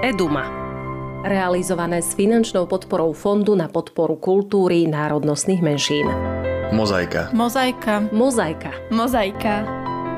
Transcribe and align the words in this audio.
Eduma. 0.00 0.48
Realizované 1.28 2.00
s 2.00 2.16
finančnou 2.16 2.64
podporou 2.64 3.12
Fondu 3.12 3.52
na 3.52 3.68
podporu 3.68 4.16
kultúry 4.16 4.88
národnostných 4.88 5.60
menšín. 5.60 6.08
Mozaika. 6.72 7.28
Mozaika. 7.36 8.08
Mozaika. 8.08 8.72
Mozaika. 8.88 9.68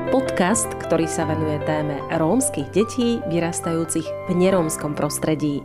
Podcast, 0.07 0.71
ktorý 0.79 1.03
sa 1.03 1.27
venuje 1.27 1.59
téme 1.67 1.99
rómskych 2.15 2.71
detí 2.71 3.19
vyrastajúcich 3.27 4.07
v 4.07 4.31
nerómskom 4.31 4.95
prostredí. 4.95 5.59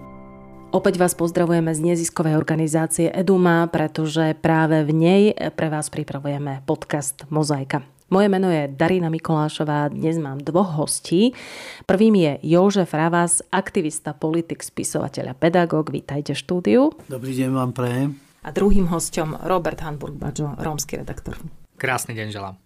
Opäť 0.75 0.99
vás 0.99 1.15
pozdravujeme 1.15 1.71
z 1.71 1.95
neziskovej 1.95 2.35
organizácie 2.35 3.15
Eduma, 3.15 3.71
pretože 3.71 4.35
práve 4.35 4.83
v 4.83 4.99
nej 4.99 5.23
pre 5.55 5.71
vás 5.71 5.95
pripravujeme 5.95 6.67
podcast 6.67 7.23
Mozaika. 7.31 7.98
Moje 8.09 8.33
meno 8.33 8.49
je 8.49 8.73
Darina 8.73 9.13
Mikolášová, 9.13 9.93
dnes 9.93 10.17
mám 10.17 10.41
dvoch 10.41 10.81
hostí. 10.81 11.37
Prvým 11.85 12.17
je 12.17 12.33
Jožef 12.41 12.97
Ravas, 12.97 13.45
aktivista, 13.53 14.17
politik, 14.17 14.65
spisovateľ 14.65 15.25
a 15.29 15.35
pedagóg. 15.37 15.93
Vítajte 15.93 16.33
v 16.33 16.41
štúdiu. 16.41 16.83
Dobrý 17.05 17.37
deň 17.37 17.53
vám 17.53 17.77
prajem. 17.77 18.17
A 18.41 18.49
druhým 18.49 18.89
hostom 18.89 19.37
Robert 19.45 19.85
Hanburg 19.85 20.17
Bajo, 20.17 20.57
rómsky 20.57 20.97
redaktor. 20.97 21.37
Krásny 21.77 22.17
deň 22.17 22.29
želám. 22.33 22.57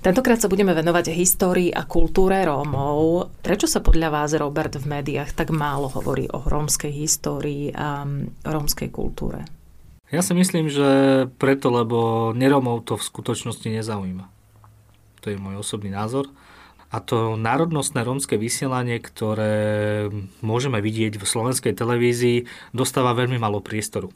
Tentokrát 0.00 0.40
sa 0.40 0.48
budeme 0.48 0.72
venovať 0.72 1.12
histórii 1.12 1.68
a 1.68 1.84
kultúre 1.84 2.40
Rómov. 2.48 3.28
Prečo 3.44 3.68
sa 3.68 3.84
podľa 3.84 4.08
vás, 4.08 4.32
Robert, 4.40 4.72
v 4.72 4.88
médiách 4.88 5.36
tak 5.36 5.52
málo 5.52 5.92
hovorí 5.92 6.32
o 6.32 6.40
rómskej 6.40 6.96
histórii 6.96 7.76
a 7.76 8.08
rómskej 8.40 8.88
kultúre? 8.88 9.44
Ja 10.08 10.24
si 10.24 10.32
myslím, 10.32 10.72
že 10.72 10.88
preto, 11.36 11.68
lebo 11.68 12.32
nerómov 12.32 12.88
to 12.88 12.96
v 12.96 13.04
skutočnosti 13.04 13.68
nezaujíma 13.68 14.37
to 15.20 15.34
je 15.34 15.38
môj 15.38 15.60
osobný 15.60 15.90
názor. 15.92 16.30
A 16.88 17.04
to 17.04 17.36
národnostné 17.36 18.00
rómske 18.00 18.40
vysielanie, 18.40 18.96
ktoré 18.96 20.08
môžeme 20.40 20.80
vidieť 20.80 21.20
v 21.20 21.24
slovenskej 21.28 21.76
televízii, 21.76 22.48
dostáva 22.72 23.12
veľmi 23.12 23.36
malo 23.36 23.60
priestoru. 23.60 24.08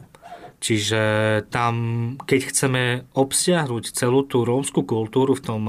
Čiže 0.62 1.02
tam, 1.50 1.74
keď 2.22 2.41
chceme 2.55 2.82
obsiahnuť 3.18 3.98
celú 3.98 4.22
tú 4.22 4.46
rómsku 4.46 4.86
kultúru 4.86 5.34
v 5.34 5.42
tom 5.42 5.62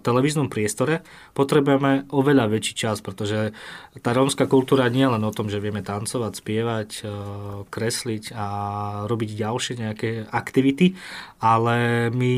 televíznom 0.00 0.48
priestore, 0.48 1.04
potrebujeme 1.36 2.08
oveľa 2.08 2.48
väčší 2.48 2.72
čas, 2.72 3.04
pretože 3.04 3.52
tá 4.00 4.16
rómska 4.16 4.48
kultúra 4.48 4.88
nie 4.88 5.04
je 5.04 5.12
len 5.12 5.20
o 5.28 5.34
tom, 5.34 5.52
že 5.52 5.60
vieme 5.60 5.84
tancovať, 5.84 6.40
spievať, 6.40 6.90
kresliť 7.68 8.32
a 8.32 8.46
robiť 9.04 9.30
ďalšie 9.36 9.74
nejaké 9.84 10.24
aktivity, 10.32 10.96
ale 11.44 12.08
my 12.08 12.34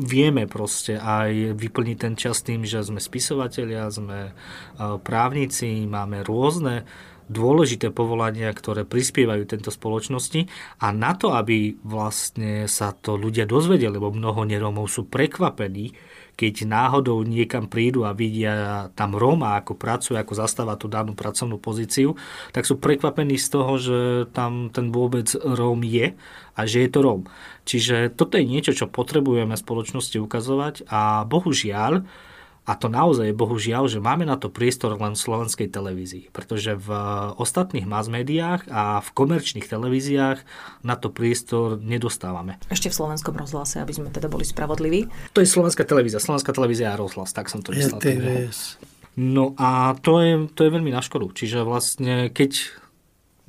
vieme 0.00 0.48
proste 0.48 0.96
aj 0.96 1.52
vyplniť 1.52 1.96
ten 2.00 2.16
čas 2.16 2.40
tým, 2.40 2.64
že 2.64 2.80
sme 2.80 2.96
spisovatelia, 2.96 3.92
sme 3.92 4.32
právnici, 5.04 5.84
máme 5.84 6.24
rôzne 6.24 6.88
dôležité 7.30 7.94
povolania, 7.94 8.50
ktoré 8.50 8.82
prispievajú 8.82 9.46
tento 9.46 9.70
spoločnosti 9.70 10.50
a 10.82 10.90
na 10.90 11.14
to, 11.14 11.30
aby 11.30 11.78
vlastne 11.86 12.66
sa 12.66 12.90
to 12.90 13.14
ľudia 13.14 13.46
dozvedeli, 13.46 13.94
lebo 13.94 14.10
mnoho 14.10 14.42
nerómov 14.42 14.90
sú 14.90 15.06
prekvapení, 15.06 15.94
keď 16.34 16.64
náhodou 16.64 17.20
niekam 17.20 17.68
prídu 17.68 18.08
a 18.08 18.16
vidia 18.16 18.88
tam 18.96 19.12
Róma, 19.12 19.60
ako 19.60 19.76
pracuje, 19.76 20.16
ako 20.16 20.32
zastáva 20.32 20.74
tú 20.80 20.88
danú 20.88 21.12
pracovnú 21.12 21.60
pozíciu, 21.60 22.16
tak 22.56 22.64
sú 22.64 22.80
prekvapení 22.80 23.36
z 23.36 23.46
toho, 23.52 23.72
že 23.76 23.98
tam 24.32 24.72
ten 24.72 24.88
vôbec 24.88 25.28
Róm 25.36 25.84
je 25.84 26.16
a 26.56 26.60
že 26.64 26.88
je 26.88 26.90
to 26.90 27.04
Róm. 27.04 27.22
Čiže 27.68 28.16
toto 28.16 28.40
je 28.40 28.48
niečo, 28.48 28.72
čo 28.72 28.88
potrebujeme 28.88 29.52
spoločnosti 29.52 30.16
ukazovať 30.16 30.88
a 30.88 31.28
bohužiaľ, 31.28 32.08
a 32.68 32.76
to 32.76 32.92
naozaj 32.92 33.32
je 33.32 33.34
bohužiaľ, 33.34 33.88
že 33.88 34.04
máme 34.04 34.28
na 34.28 34.36
to 34.36 34.52
priestor 34.52 34.94
len 34.94 35.16
v 35.16 35.22
slovenskej 35.24 35.72
televízii, 35.72 36.28
pretože 36.30 36.76
v 36.76 36.88
ostatných 37.40 37.88
mass 37.88 38.06
médiách 38.06 38.68
a 38.68 39.00
v 39.00 39.08
komerčných 39.16 39.64
televíziách 39.64 40.44
na 40.84 40.94
to 40.94 41.08
priestor 41.08 41.80
nedostávame. 41.80 42.60
Ešte 42.68 42.92
v 42.92 42.94
slovenskom 43.00 43.32
rozhlase, 43.34 43.80
aby 43.80 43.96
sme 43.96 44.08
teda 44.12 44.28
boli 44.28 44.44
spravodliví. 44.44 45.08
To 45.32 45.40
je 45.40 45.48
slovenská 45.48 45.82
televízia, 45.88 46.20
slovenská 46.20 46.52
televízia 46.52 46.92
a 46.92 47.00
rozhlas, 47.00 47.32
tak 47.32 47.48
som 47.48 47.64
to 47.64 47.72
myslel. 47.72 47.98
No 49.18 49.58
a 49.58 49.98
to 49.98 50.22
je, 50.22 50.46
to 50.54 50.60
je 50.64 50.70
veľmi 50.70 50.94
na 50.94 51.02
škodu. 51.02 51.26
Čiže 51.34 51.66
vlastne, 51.66 52.30
keď 52.30 52.70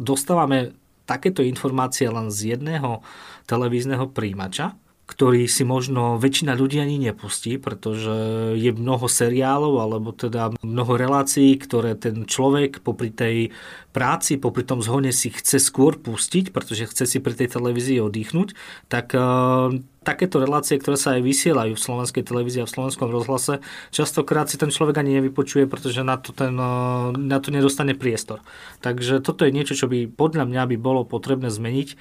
dostávame 0.02 0.74
takéto 1.06 1.46
informácie 1.46 2.09
len 2.09 2.34
z 2.34 2.58
jedného 2.58 3.06
televízneho 3.46 4.09
príjimača, 4.09 4.74
ktorý 5.11 5.44
si 5.51 5.67
možno 5.67 6.16
väčšina 6.16 6.55
ľudí 6.55 6.79
ani 6.79 6.95
nepustí, 6.95 7.59
pretože 7.59 8.16
je 8.55 8.72
mnoho 8.72 9.11
seriálov 9.11 9.75
alebo 9.83 10.16
teda 10.16 10.55
mnoho 10.63 10.95
relácií, 10.95 11.59
ktoré 11.59 11.99
ten 11.99 12.23
človek 12.23 12.79
popri 12.79 13.11
tej 13.11 13.51
práci, 13.91 14.39
popri 14.39 14.63
tom 14.63 14.79
zhone 14.79 15.11
si 15.11 15.27
chce 15.27 15.59
skôr 15.59 15.99
pustiť, 15.99 16.55
pretože 16.55 16.88
chce 16.88 17.03
si 17.03 17.17
pri 17.19 17.35
tej 17.35 17.59
televízii 17.59 17.99
oddychnúť, 17.99 18.55
tak 18.88 19.11
uh, 19.11 19.75
takéto 20.07 20.39
relácie, 20.39 20.79
ktoré 20.79 20.95
sa 20.95 21.19
aj 21.19 21.28
vysielajú 21.28 21.75
v 21.75 21.83
slovenskej 21.83 22.23
televízii 22.23 22.63
a 22.63 22.69
v 22.72 22.73
slovenskom 22.73 23.11
rozhlase, 23.11 23.59
častokrát 23.91 24.47
si 24.47 24.55
ten 24.55 24.72
človek 24.72 24.95
ani 24.95 25.19
nevypočuje, 25.19 25.67
pretože 25.67 26.07
na 26.07 26.16
to, 26.16 26.31
ten, 26.31 26.55
uh, 26.55 27.11
na 27.11 27.43
to 27.43 27.51
nedostane 27.51 27.99
priestor. 27.99 28.39
Takže 28.79 29.19
toto 29.19 29.43
je 29.43 29.51
niečo, 29.51 29.75
čo 29.75 29.91
by 29.91 30.07
podľa 30.07 30.47
mňa 30.47 30.72
by 30.72 30.78
bolo 30.79 31.03
potrebné 31.03 31.51
zmeniť 31.51 31.99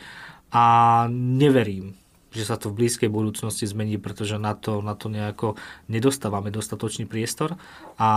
a 0.54 0.64
neverím, 1.10 1.99
že 2.30 2.46
sa 2.46 2.54
to 2.54 2.70
v 2.70 2.86
blízkej 2.86 3.10
budúcnosti 3.10 3.66
zmení, 3.66 3.98
pretože 3.98 4.38
na 4.38 4.54
to, 4.54 4.80
na 4.80 4.94
to 4.94 5.10
nejako 5.10 5.58
nedostávame 5.90 6.54
dostatočný 6.54 7.10
priestor 7.10 7.58
a 7.98 8.08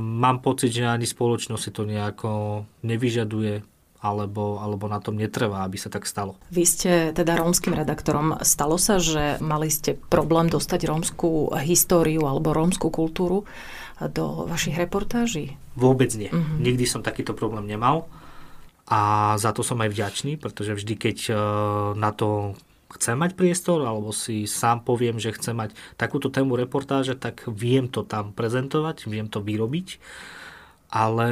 mám 0.00 0.40
pocit, 0.40 0.72
že 0.72 0.88
ani 0.88 1.04
spoločnosť 1.04 1.62
si 1.62 1.70
to 1.70 1.82
nejako 1.84 2.64
nevyžaduje 2.80 3.60
alebo, 4.02 4.58
alebo 4.58 4.90
na 4.90 4.98
tom 4.98 5.14
netrvá, 5.14 5.62
aby 5.62 5.78
sa 5.78 5.86
tak 5.86 6.10
stalo. 6.10 6.34
Vy 6.50 6.64
ste 6.66 6.92
teda 7.14 7.38
rómskym 7.38 7.70
redaktorom. 7.70 8.34
Stalo 8.42 8.74
sa, 8.74 8.98
že 8.98 9.38
mali 9.38 9.70
ste 9.70 9.94
problém 9.94 10.50
dostať 10.50 10.90
rómskú 10.90 11.54
históriu 11.62 12.26
alebo 12.26 12.50
rómskú 12.50 12.90
kultúru 12.90 13.46
do 14.02 14.50
vašich 14.50 14.74
reportáží? 14.74 15.54
Vôbec 15.78 16.10
nie. 16.18 16.34
Uh-huh. 16.34 16.58
Nikdy 16.58 16.82
som 16.82 17.06
takýto 17.06 17.30
problém 17.38 17.70
nemal. 17.70 18.10
A 18.90 19.32
za 19.38 19.54
to 19.54 19.62
som 19.62 19.78
aj 19.78 19.94
vďačný, 19.94 20.34
pretože 20.34 20.74
vždy, 20.74 20.94
keď 20.98 21.18
eh, 21.30 21.36
na 21.94 22.10
to 22.10 22.58
chcem 22.98 23.16
mať 23.16 23.36
priestor, 23.38 23.84
alebo 23.84 24.12
si 24.12 24.44
sám 24.44 24.84
poviem, 24.84 25.16
že 25.16 25.34
chcem 25.34 25.56
mať 25.56 25.76
takúto 25.96 26.28
tému 26.28 26.56
reportáže, 26.58 27.16
tak 27.16 27.48
viem 27.48 27.88
to 27.88 28.04
tam 28.04 28.36
prezentovať, 28.36 29.08
viem 29.08 29.28
to 29.28 29.40
vyrobiť. 29.40 30.00
Ale 30.92 31.30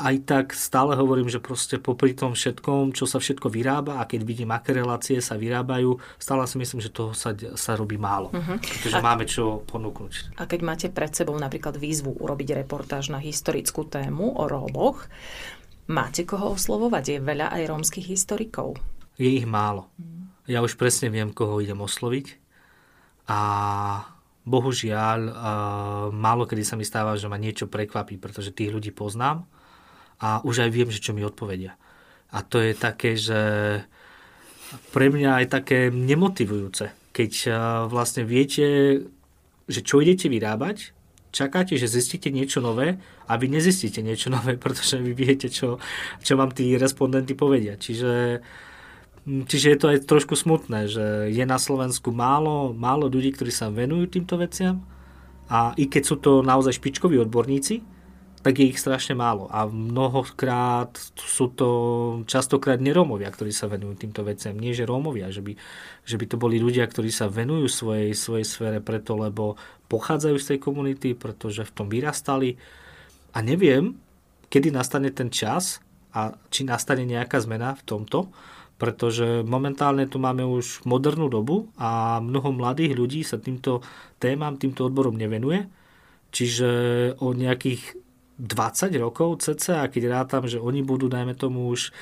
aj 0.00 0.16
tak 0.24 0.46
stále 0.56 0.96
hovorím, 0.96 1.28
že 1.28 1.44
proste 1.44 1.76
popri 1.76 2.16
tom 2.16 2.32
všetkom, 2.32 2.96
čo 2.96 3.04
sa 3.04 3.20
všetko 3.20 3.52
vyrába 3.52 4.00
a 4.00 4.08
keď 4.08 4.20
vidím, 4.24 4.50
aké 4.56 4.72
relácie 4.72 5.20
sa 5.20 5.36
vyrábajú, 5.36 6.00
stále 6.16 6.48
si 6.48 6.56
myslím, 6.56 6.80
že 6.80 6.88
toho 6.88 7.12
sa, 7.12 7.36
sa 7.36 7.76
robí 7.76 8.00
málo. 8.00 8.32
Uh-huh. 8.32 8.56
Pretože 8.56 8.96
a, 8.96 9.04
máme 9.04 9.28
čo 9.28 9.60
ponúknuť. 9.68 10.40
A 10.40 10.48
keď 10.48 10.60
máte 10.64 10.86
pred 10.88 11.12
sebou 11.12 11.36
napríklad 11.36 11.76
výzvu 11.76 12.16
urobiť 12.16 12.64
reportáž 12.64 13.12
na 13.12 13.20
historickú 13.20 13.84
tému 13.84 14.40
o 14.40 14.48
Rómoch, 14.48 15.04
máte 15.92 16.24
koho 16.24 16.56
oslovovať? 16.56 17.04
Je 17.04 17.18
veľa 17.20 17.52
aj 17.52 17.62
rómskych 17.68 18.08
historikov? 18.08 18.80
Je 19.20 19.28
ich 19.28 19.44
málo. 19.44 19.92
Uh-huh 20.00 20.19
ja 20.48 20.64
už 20.64 20.76
presne 20.80 21.12
viem, 21.12 21.34
koho 21.34 21.60
idem 21.60 21.80
osloviť 21.80 22.40
a 23.28 23.40
bohužiaľ 24.48 25.20
málo 26.10 26.48
kedy 26.48 26.62
sa 26.64 26.74
mi 26.74 26.84
stáva, 26.88 27.18
že 27.20 27.28
ma 27.28 27.36
niečo 27.36 27.68
prekvapí, 27.68 28.16
pretože 28.16 28.54
tých 28.54 28.72
ľudí 28.72 28.90
poznám 28.90 29.44
a 30.20 30.40
už 30.42 30.66
aj 30.66 30.70
viem, 30.72 30.88
že 30.88 31.02
čo 31.02 31.12
mi 31.12 31.22
odpovedia. 31.22 31.76
A 32.30 32.40
to 32.42 32.62
je 32.62 32.72
také, 32.72 33.18
že 33.18 33.40
pre 34.94 35.06
mňa 35.10 35.44
je 35.44 35.48
také 35.50 35.78
nemotivujúce, 35.90 37.12
keď 37.12 37.32
vlastne 37.90 38.22
viete, 38.22 38.66
že 39.66 39.80
čo 39.82 40.00
idete 40.00 40.30
vyrábať, 40.30 40.94
čakáte, 41.30 41.78
že 41.78 41.86
zistíte 41.86 42.30
niečo 42.34 42.58
nové 42.58 42.98
a 43.30 43.38
vy 43.38 43.46
nezistíte 43.50 44.02
niečo 44.02 44.30
nové, 44.34 44.56
pretože 44.56 44.98
vy 44.98 45.12
viete, 45.14 45.52
čo, 45.52 45.78
čo 46.24 46.34
vám 46.34 46.50
tí 46.50 46.74
respondenti 46.74 47.36
povedia. 47.36 47.76
Čiže 47.76 48.40
Mm, 48.42 48.69
čiže 49.26 49.66
je 49.74 49.78
to 49.78 49.86
aj 49.92 50.08
trošku 50.08 50.34
smutné, 50.36 50.88
že 50.88 51.28
je 51.32 51.44
na 51.44 51.60
Slovensku 51.60 52.12
málo, 52.14 52.72
málo 52.72 53.06
ľudí, 53.10 53.36
ktorí 53.36 53.52
sa 53.52 53.68
venujú 53.68 54.08
týmto 54.08 54.40
veciam 54.40 54.80
a 55.50 55.74
i 55.74 55.90
keď 55.90 56.02
sú 56.06 56.16
to 56.22 56.46
naozaj 56.46 56.78
špičkoví 56.78 57.18
odborníci, 57.18 57.82
tak 58.40 58.56
je 58.56 58.72
ich 58.72 58.80
strašne 58.80 59.12
málo. 59.12 59.52
A 59.52 59.68
mnohokrát 59.68 60.96
sú 61.12 61.52
to 61.52 61.68
častokrát 62.24 62.80
nerómovia, 62.80 63.28
ktorí 63.28 63.52
sa 63.52 63.68
venujú 63.68 64.00
týmto 64.00 64.24
veciam. 64.24 64.56
Nie, 64.56 64.72
že 64.72 64.88
rómovia, 64.88 65.28
že 65.28 65.44
by, 65.44 65.52
že 66.08 66.16
by 66.16 66.24
to 66.24 66.36
boli 66.40 66.56
ľudia, 66.56 66.88
ktorí 66.88 67.12
sa 67.12 67.28
venujú 67.28 67.68
svojej, 67.68 68.16
svojej 68.16 68.46
sfére 68.48 68.78
preto, 68.80 69.12
lebo 69.20 69.60
pochádzajú 69.92 70.36
z 70.40 70.48
tej 70.54 70.58
komunity, 70.64 71.08
pretože 71.12 71.68
v 71.68 71.74
tom 71.76 71.86
vyrastali. 71.92 72.56
A 73.36 73.44
neviem, 73.44 74.00
kedy 74.48 74.72
nastane 74.72 75.12
ten 75.12 75.28
čas 75.28 75.84
a 76.16 76.32
či 76.48 76.64
nastane 76.64 77.04
nejaká 77.04 77.44
zmena 77.44 77.76
v 77.76 77.84
tomto, 77.84 78.32
pretože 78.80 79.44
momentálne 79.44 80.08
tu 80.08 80.16
máme 80.16 80.40
už 80.40 80.88
modernú 80.88 81.28
dobu 81.28 81.68
a 81.76 82.16
mnoho 82.24 82.56
mladých 82.56 82.96
ľudí 82.96 83.20
sa 83.20 83.36
týmto 83.36 83.84
témam, 84.16 84.56
týmto 84.56 84.88
odborom 84.88 85.20
nevenuje. 85.20 85.68
Čiže 86.32 86.70
o 87.20 87.36
nejakých 87.36 88.00
20 88.40 88.96
rokov 88.96 89.44
cca, 89.44 89.84
a 89.84 89.90
keď 89.92 90.02
rátam, 90.08 90.48
že 90.48 90.56
oni 90.56 90.80
budú, 90.80 91.12
dajme 91.12 91.36
tomu, 91.36 91.68
už 91.68 91.92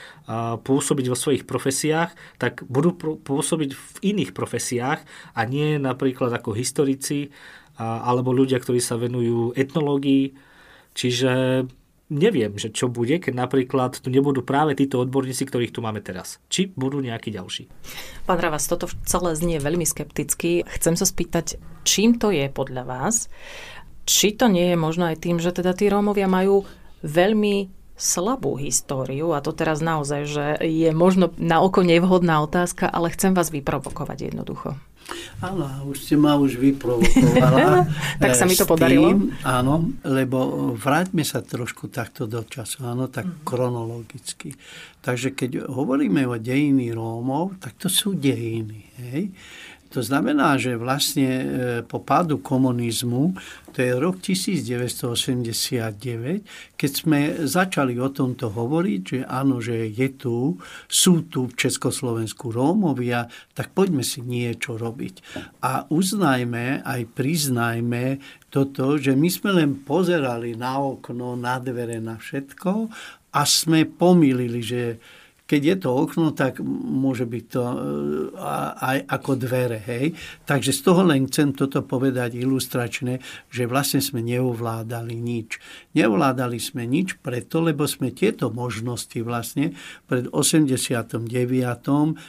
pôsobiť 0.63 1.11
vo 1.11 1.19
svojich 1.19 1.43
profesiách, 1.43 2.15
tak 2.39 2.63
budú 2.71 2.95
pôsobiť 3.19 3.71
v 3.75 3.97
iných 4.15 4.31
profesiách 4.31 5.03
a 5.35 5.41
nie 5.43 5.83
napríklad 5.83 6.31
ako 6.31 6.55
historici 6.55 7.35
alebo 7.75 8.31
ľudia, 8.31 8.63
ktorí 8.63 8.79
sa 8.79 8.95
venujú 8.95 9.51
etnológii. 9.59 10.39
Čiže 10.95 11.67
neviem, 12.09 12.57
že 12.57 12.73
čo 12.73 12.89
bude, 12.89 13.21
keď 13.21 13.37
napríklad 13.37 14.01
tu 14.01 14.09
nebudú 14.09 14.41
práve 14.45 14.75
títo 14.75 15.01
odborníci, 15.01 15.45
ktorých 15.45 15.73
tu 15.73 15.81
máme 15.85 16.01
teraz. 16.01 16.41
Či 16.49 16.73
budú 16.73 17.01
nejakí 17.05 17.33
ďalší. 17.33 17.69
Pán 18.25 18.41
Ravas, 18.41 18.69
toto 18.69 18.89
celé 19.05 19.37
znie 19.37 19.57
veľmi 19.61 19.85
skepticky. 19.85 20.65
Chcem 20.67 20.97
sa 20.97 21.05
spýtať, 21.05 21.61
čím 21.85 22.17
to 22.17 22.33
je 22.33 22.49
podľa 22.49 22.85
vás? 22.89 23.29
Či 24.09 24.41
to 24.41 24.49
nie 24.49 24.73
je 24.73 24.77
možno 24.81 25.09
aj 25.13 25.21
tým, 25.21 25.37
že 25.37 25.53
teda 25.53 25.77
tí 25.77 25.93
Rómovia 25.93 26.25
majú 26.25 26.65
veľmi 27.05 27.78
slabú 27.99 28.55
históriu 28.55 29.35
a 29.35 29.43
to 29.43 29.51
teraz 29.51 29.83
naozaj, 29.83 30.23
že 30.25 30.47
je 30.63 30.91
možno 30.95 31.35
na 31.37 31.59
oko 31.59 31.83
nevhodná 31.83 32.41
otázka, 32.41 32.87
ale 32.87 33.11
chcem 33.11 33.35
vás 33.35 33.51
vyprovokovať 33.51 34.33
jednoducho. 34.33 34.79
Áno, 35.41 35.65
už 35.89 36.05
ste 36.05 36.15
ma 36.21 36.37
už 36.37 36.61
vyprovokovala. 36.61 37.89
tak 38.23 38.37
sa 38.37 38.45
mi 38.45 38.53
to 38.53 38.69
podarilo. 38.69 39.15
Tým, 39.15 39.33
áno, 39.41 39.89
lebo 40.05 40.71
vráťme 40.77 41.25
sa 41.25 41.41
trošku 41.41 41.89
takto 41.89 42.29
do 42.29 42.45
času, 42.45 42.85
áno, 42.85 43.09
tak 43.09 43.25
mm-hmm. 43.25 43.47
chronologicky. 43.47 44.53
Takže 45.01 45.33
keď 45.33 45.71
hovoríme 45.71 46.29
o 46.29 46.37
dejiny 46.37 46.93
Rómov, 46.93 47.57
tak 47.63 47.81
to 47.81 47.89
sú 47.89 48.13
dejiny. 48.13 48.85
Hej? 49.01 49.33
To 49.89 50.05
znamená, 50.05 50.61
že 50.61 50.77
vlastne 50.77 51.29
e, 51.29 51.45
po 51.81 52.05
pádu 52.05 52.45
komunizmu, 52.45 53.33
to 53.73 53.81
je 53.81 53.97
rok 53.97 54.21
1989, 54.21 56.77
keď 56.77 56.91
sme 56.93 57.49
začali 57.49 57.97
o 57.97 58.13
tomto 58.13 58.53
hovoriť, 58.53 59.01
že 59.01 59.19
áno, 59.25 59.65
že 59.65 59.89
je 59.89 60.09
tu, 60.13 60.61
sú 60.85 61.25
tu 61.33 61.49
v 61.49 61.57
Československu 61.57 62.53
Rómovia, 62.53 63.33
tak 63.57 63.73
poďme 63.73 64.05
si 64.05 64.21
niečo 64.21 64.77
robiť. 64.77 65.41
A 65.65 65.89
uznajme, 65.89 66.85
aj 66.85 67.09
priznajme 67.17 68.21
toto, 68.53 69.01
že 69.01 69.17
my 69.17 69.29
sme 69.33 69.57
len 69.57 69.81
pozerali 69.89 70.53
na 70.53 70.85
okno, 70.85 71.33
na 71.33 71.57
dvere, 71.57 71.97
na 71.97 72.21
všetko 72.21 72.93
a 73.33 73.41
sme 73.45 73.89
pomýlili, 73.89 74.61
že 74.61 75.01
keď 75.49 75.63
je 75.65 75.77
to 75.81 75.91
okno, 75.97 76.37
tak 76.37 76.61
môže 76.61 77.25
byť 77.25 77.45
to 77.49 77.65
e, 77.65 77.77
aj 78.85 78.99
ako 79.09 79.33
dvere. 79.41 79.81
Hej? 79.81 80.13
Takže 80.45 80.77
z 80.77 80.81
toho 80.85 81.01
len 81.09 81.25
chcem 81.25 81.57
toto 81.57 81.81
povedať 81.81 82.37
ilustračne, 82.37 83.25
že 83.49 83.65
vlastne 83.65 84.05
sme 84.05 84.21
neovládali 84.21 85.17
nič. 85.17 85.57
Neovládali 85.99 86.63
sme 86.63 86.87
nič 86.87 87.19
preto, 87.19 87.59
lebo 87.59 87.83
sme 87.91 88.15
tieto 88.15 88.55
možnosti 88.55 89.19
vlastne 89.19 89.75
pred 90.07 90.31
89. 90.31 91.27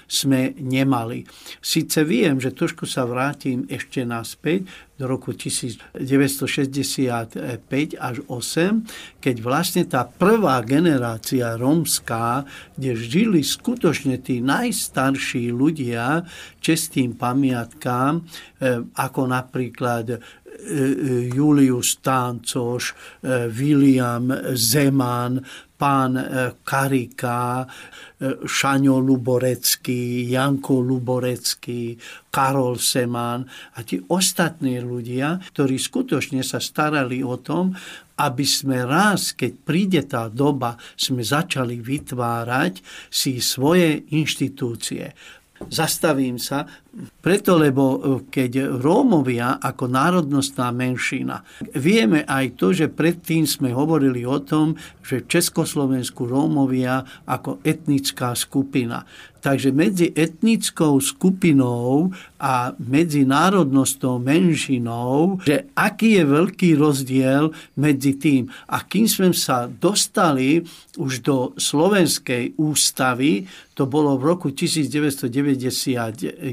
sme 0.10 0.42
nemali. 0.58 1.30
Sice 1.62 2.02
viem, 2.02 2.42
že 2.42 2.50
trošku 2.50 2.90
sa 2.90 3.06
vrátim 3.06 3.70
ešte 3.70 4.02
naspäť, 4.02 4.66
do 5.00 5.08
roku 5.08 5.32
1965 5.32 5.96
až 7.96 8.16
8, 8.28 9.24
keď 9.24 9.36
vlastne 9.40 9.88
tá 9.88 10.04
prvá 10.04 10.60
generácia 10.68 11.56
rómska, 11.56 12.44
kde 12.76 13.00
žili 13.00 13.40
skutočne 13.40 14.20
tí 14.20 14.44
najstarší 14.44 15.56
ľudia 15.56 16.28
čestým 16.60 17.16
pamiatkám, 17.16 18.28
eh, 18.60 18.84
ako 19.00 19.22
napríklad 19.32 20.20
Julius 21.32 22.04
Táncoš, 22.04 22.84
eh, 23.24 23.48
William 23.48 24.28
Zeman, 24.54 25.40
pán 25.80 26.12
Karika, 26.68 27.64
Šaňo 28.44 29.00
Luborecký, 29.00 30.28
Janko 30.28 30.84
Luborecký, 30.84 31.96
Karol 32.28 32.76
Seman 32.76 33.48
a 33.48 33.80
tí 33.88 33.96
ostatní 34.12 34.84
ľudia, 34.84 35.40
ktorí 35.40 35.80
skutočne 35.80 36.44
sa 36.44 36.60
starali 36.60 37.24
o 37.24 37.40
tom, 37.40 37.72
aby 38.20 38.44
sme 38.44 38.84
raz, 38.84 39.32
keď 39.32 39.52
príde 39.64 40.02
tá 40.04 40.28
doba, 40.28 40.76
sme 41.00 41.24
začali 41.24 41.80
vytvárať 41.80 42.84
si 43.08 43.40
svoje 43.40 44.04
inštitúcie. 44.12 45.16
Zastavím 45.68 46.40
sa, 46.40 46.68
preto, 47.22 47.56
lebo 47.56 48.02
keď 48.28 48.82
Rómovia 48.82 49.62
ako 49.62 49.86
národnostná 49.86 50.74
menšina, 50.74 51.46
vieme 51.78 52.26
aj 52.26 52.58
to, 52.58 52.74
že 52.74 52.90
predtým 52.90 53.46
sme 53.46 53.70
hovorili 53.70 54.26
o 54.26 54.42
tom, 54.42 54.74
že 55.06 55.22
v 55.22 55.30
Československu 55.30 56.26
Rómovia 56.26 57.06
ako 57.30 57.62
etnická 57.62 58.34
skupina. 58.34 59.06
Takže 59.40 59.72
medzi 59.72 60.12
etnickou 60.12 61.00
skupinou 61.00 62.12
a 62.44 62.76
medzi 62.76 63.24
národnostnou 63.24 64.20
menšinou, 64.20 65.40
že 65.48 65.72
aký 65.80 66.20
je 66.20 66.24
veľký 66.28 66.70
rozdiel 66.76 67.48
medzi 67.80 68.20
tým. 68.20 68.52
A 68.68 68.84
kým 68.84 69.08
sme 69.08 69.32
sa 69.32 69.72
dostali 69.72 70.68
už 71.00 71.24
do 71.24 71.56
Slovenskej 71.56 72.60
ústavy, 72.60 73.48
to 73.80 73.88
bolo 73.88 74.20
v 74.20 74.28
roku 74.28 74.52
1991, 74.52 76.44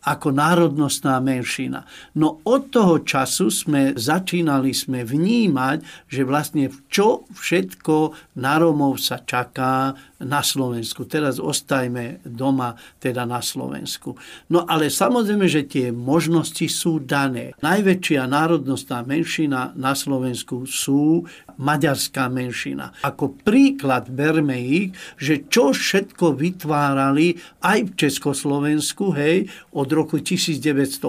ako 0.00 0.28
národnostná 0.32 1.20
menšina. 1.20 1.84
No 2.16 2.40
od 2.44 2.72
toho 2.72 3.04
času 3.04 3.52
sme 3.52 3.82
začínali 3.94 4.72
sme 4.72 5.04
vnímať, 5.04 6.08
že 6.08 6.22
vlastne 6.24 6.72
čo 6.88 7.28
všetko 7.36 8.16
na 8.40 8.56
Romov 8.56 8.96
sa 8.98 9.20
čaká 9.20 9.92
na 10.20 10.44
Slovensku. 10.44 11.08
Teraz 11.08 11.40
ostajme 11.40 12.20
doma 12.22 12.76
teda 13.00 13.24
na 13.24 13.40
Slovensku. 13.40 14.16
No 14.52 14.68
ale 14.68 14.92
samozrejme, 14.92 15.48
že 15.48 15.64
tie 15.64 15.88
možnosti 15.88 16.68
sú 16.68 17.00
dané. 17.00 17.56
Najväčšia 17.64 18.28
národnostná 18.28 19.00
menšina 19.00 19.72
na 19.74 19.96
Slovensku 19.96 20.68
sú 20.68 21.24
maďarská 21.56 22.28
menšina. 22.28 22.92
Ako 23.04 23.36
príklad 23.40 24.12
berme 24.12 24.60
ich, 24.60 24.92
že 25.16 25.48
čo 25.48 25.72
všetko 25.72 26.36
vytvárali 26.36 27.40
aj 27.64 27.78
v 27.88 27.92
Československu, 27.96 29.12
hej, 29.16 29.48
od 29.72 29.88
roku 29.92 30.20
1918, 30.20 31.04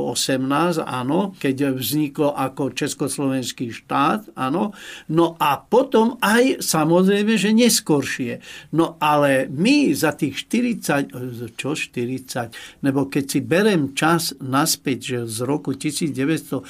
áno, 0.84 1.36
keď 1.40 1.76
vzniklo 1.76 2.36
ako 2.36 2.76
Československý 2.76 3.72
štát, 3.72 4.36
áno, 4.36 4.76
no 5.08 5.36
a 5.40 5.60
potom 5.60 6.20
aj 6.20 6.64
samozrejme, 6.64 7.34
že 7.36 7.56
neskoršie. 7.56 8.44
No 8.76 9.01
ale 9.02 9.50
my 9.50 9.98
za 9.98 10.14
tých 10.14 10.46
40, 10.46 11.58
čo 11.58 11.74
40, 11.74 12.86
nebo 12.86 13.10
keď 13.10 13.24
si 13.26 13.40
berem 13.42 13.98
čas 13.98 14.38
naspäť, 14.38 14.98
že 15.02 15.20
z 15.26 15.38
roku 15.42 15.74
1965, 15.74 16.62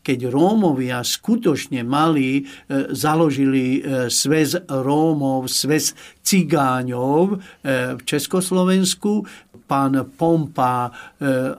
keď 0.00 0.18
Rómovia 0.32 1.04
skutočne 1.04 1.84
mali, 1.84 2.40
e, 2.40 2.42
založili 2.96 3.84
e, 3.84 4.08
sväz 4.08 4.56
Rómov, 4.64 5.52
sväz 5.52 5.92
Cigáňov 6.24 7.36
e, 7.36 7.96
v 7.96 8.00
Československu, 8.08 9.28
pán 9.70 9.94
Pompa, 10.18 10.90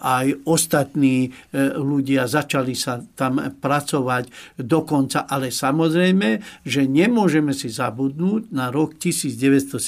aj 0.04 0.44
ostatní 0.44 1.32
ľudia 1.80 2.28
začali 2.28 2.76
sa 2.76 3.00
tam 3.16 3.40
pracovať 3.40 4.58
dokonca, 4.60 5.24
ale 5.24 5.48
samozrejme, 5.48 6.44
že 6.68 6.92
nemôžeme 6.92 7.56
si 7.56 7.72
zabudnúť 7.72 8.52
na 8.52 8.68
rok 8.68 9.00
1971, 9.00 9.80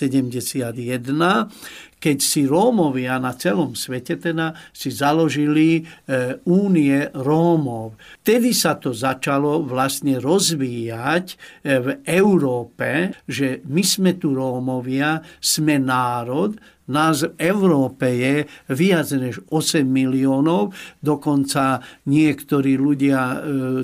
keď 2.03 2.18
si 2.20 2.44
Rómovia 2.44 3.15
na 3.15 3.32
celom 3.32 3.80
svete 3.80 4.20
teda 4.20 4.51
si 4.75 4.92
založili 4.92 5.80
e, 5.80 5.82
únie 6.51 7.08
Rómov. 7.15 7.96
Vtedy 8.20 8.51
sa 8.51 8.75
to 8.75 8.92
začalo 8.92 9.63
vlastne 9.63 10.20
rozvíjať 10.20 11.39
v 11.63 12.03
Európe, 12.03 13.15
že 13.24 13.63
my 13.72 13.84
sme 13.88 14.20
tu 14.20 14.36
Rómovia, 14.36 15.24
sme 15.39 15.80
národ, 15.80 16.60
nás 16.90 17.24
v 17.24 17.32
Európe 17.40 18.08
je 18.12 18.36
viac 18.72 19.08
než 19.16 19.40
8 19.48 19.88
miliónov, 19.88 20.75
dokonca 21.00 21.80
niektorí 22.08 22.75
ľudia 22.75 23.20
e, 23.20 23.38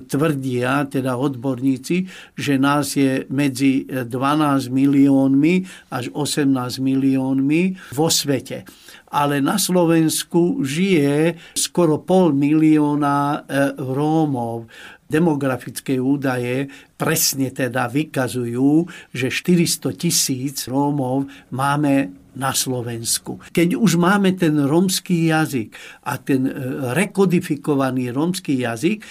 tvrdia, 0.04 0.84
teda 0.92 1.16
odborníci, 1.16 2.10
že 2.36 2.60
nás 2.60 3.00
je 3.00 3.24
medzi 3.32 3.88
12 3.88 4.68
miliónmi 4.68 5.64
až 5.96 6.12
18 6.12 6.84
miliónmi 6.84 7.96
vo 7.96 8.12
svete. 8.12 8.68
Ale 9.10 9.42
na 9.42 9.58
Slovensku 9.58 10.62
žije 10.62 11.40
skoro 11.58 12.04
pol 12.04 12.36
milióna 12.36 13.18
e, 13.18 13.38
Rómov. 13.80 14.70
Demografické 15.10 15.98
údaje 15.98 16.70
presne 16.94 17.50
teda 17.50 17.90
vykazujú, 17.90 18.86
že 19.10 19.34
400 19.34 19.98
tisíc 19.98 20.70
Rómov 20.70 21.26
máme 21.50 22.19
na 22.38 22.54
Slovensku. 22.54 23.42
Keď 23.50 23.74
už 23.74 23.98
máme 23.98 24.38
ten 24.38 24.54
romský 24.66 25.34
jazyk 25.34 25.74
a 26.06 26.18
ten 26.22 26.46
e, 26.46 26.52
rekodifikovaný 26.94 28.14
romský 28.14 28.62
jazyk, 28.66 29.02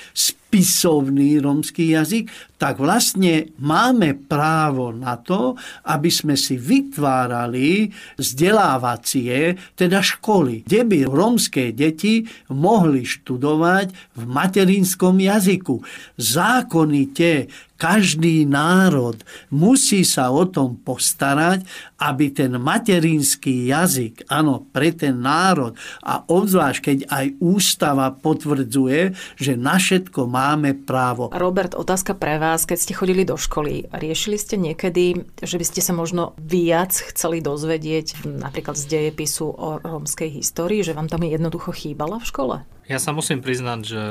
spisovný 0.48 1.44
romský 1.44 1.92
jazyk, 1.92 2.32
tak 2.56 2.80
vlastne 2.80 3.52
máme 3.60 4.16
právo 4.16 4.96
na 4.96 5.20
to, 5.20 5.60
aby 5.84 6.08
sme 6.08 6.40
si 6.40 6.56
vytvárali 6.56 7.92
vzdelávacie, 8.16 9.60
teda 9.76 10.00
školy, 10.00 10.64
kde 10.64 10.80
by 10.88 10.98
romské 11.04 11.76
deti 11.76 12.24
mohli 12.48 13.04
študovať 13.04 14.16
v 14.16 14.22
materinskom 14.24 15.20
jazyku. 15.20 15.84
Zákonite 16.16 17.52
každý 17.78 18.42
národ 18.42 19.22
musí 19.54 20.02
sa 20.02 20.34
o 20.34 20.42
tom 20.50 20.74
postarať, 20.82 21.62
aby 22.02 22.34
ten 22.34 22.58
materinský 22.58 23.70
jazyk, 23.70 24.26
áno, 24.26 24.66
pre 24.74 24.90
ten 24.90 25.22
národ 25.22 25.78
a 26.02 26.26
obzvlášť, 26.26 26.78
keď 26.82 26.98
aj 27.06 27.26
ústava 27.38 28.10
potvrdzuje, 28.10 29.14
že 29.38 29.54
na 29.54 29.78
všetko 29.78 30.26
máme 30.26 30.74
právo. 30.74 31.30
Robert, 31.30 31.78
otázka 31.78 32.18
pre 32.18 32.42
vás, 32.42 32.66
keď 32.66 32.78
ste 32.82 32.98
chodili 32.98 33.22
do 33.22 33.38
školy, 33.38 33.86
riešili 33.94 34.36
ste 34.36 34.58
niekedy, 34.58 35.22
že 35.38 35.56
by 35.56 35.64
ste 35.64 35.80
sa 35.80 35.94
možno 35.94 36.34
viac 36.42 36.90
chceli 37.14 37.38
dozvedieť 37.38 38.26
napríklad 38.26 38.74
z 38.74 38.90
dejepisu 38.90 39.54
o 39.54 39.78
rómskej 39.78 40.34
histórii, 40.34 40.82
že 40.82 40.98
vám 40.98 41.06
tam 41.06 41.22
jednoducho 41.22 41.70
chýbala 41.70 42.18
v 42.18 42.26
škole? 42.26 42.56
Ja 42.90 42.98
sa 42.98 43.14
musím 43.14 43.44
priznať, 43.44 43.80
že 43.84 44.02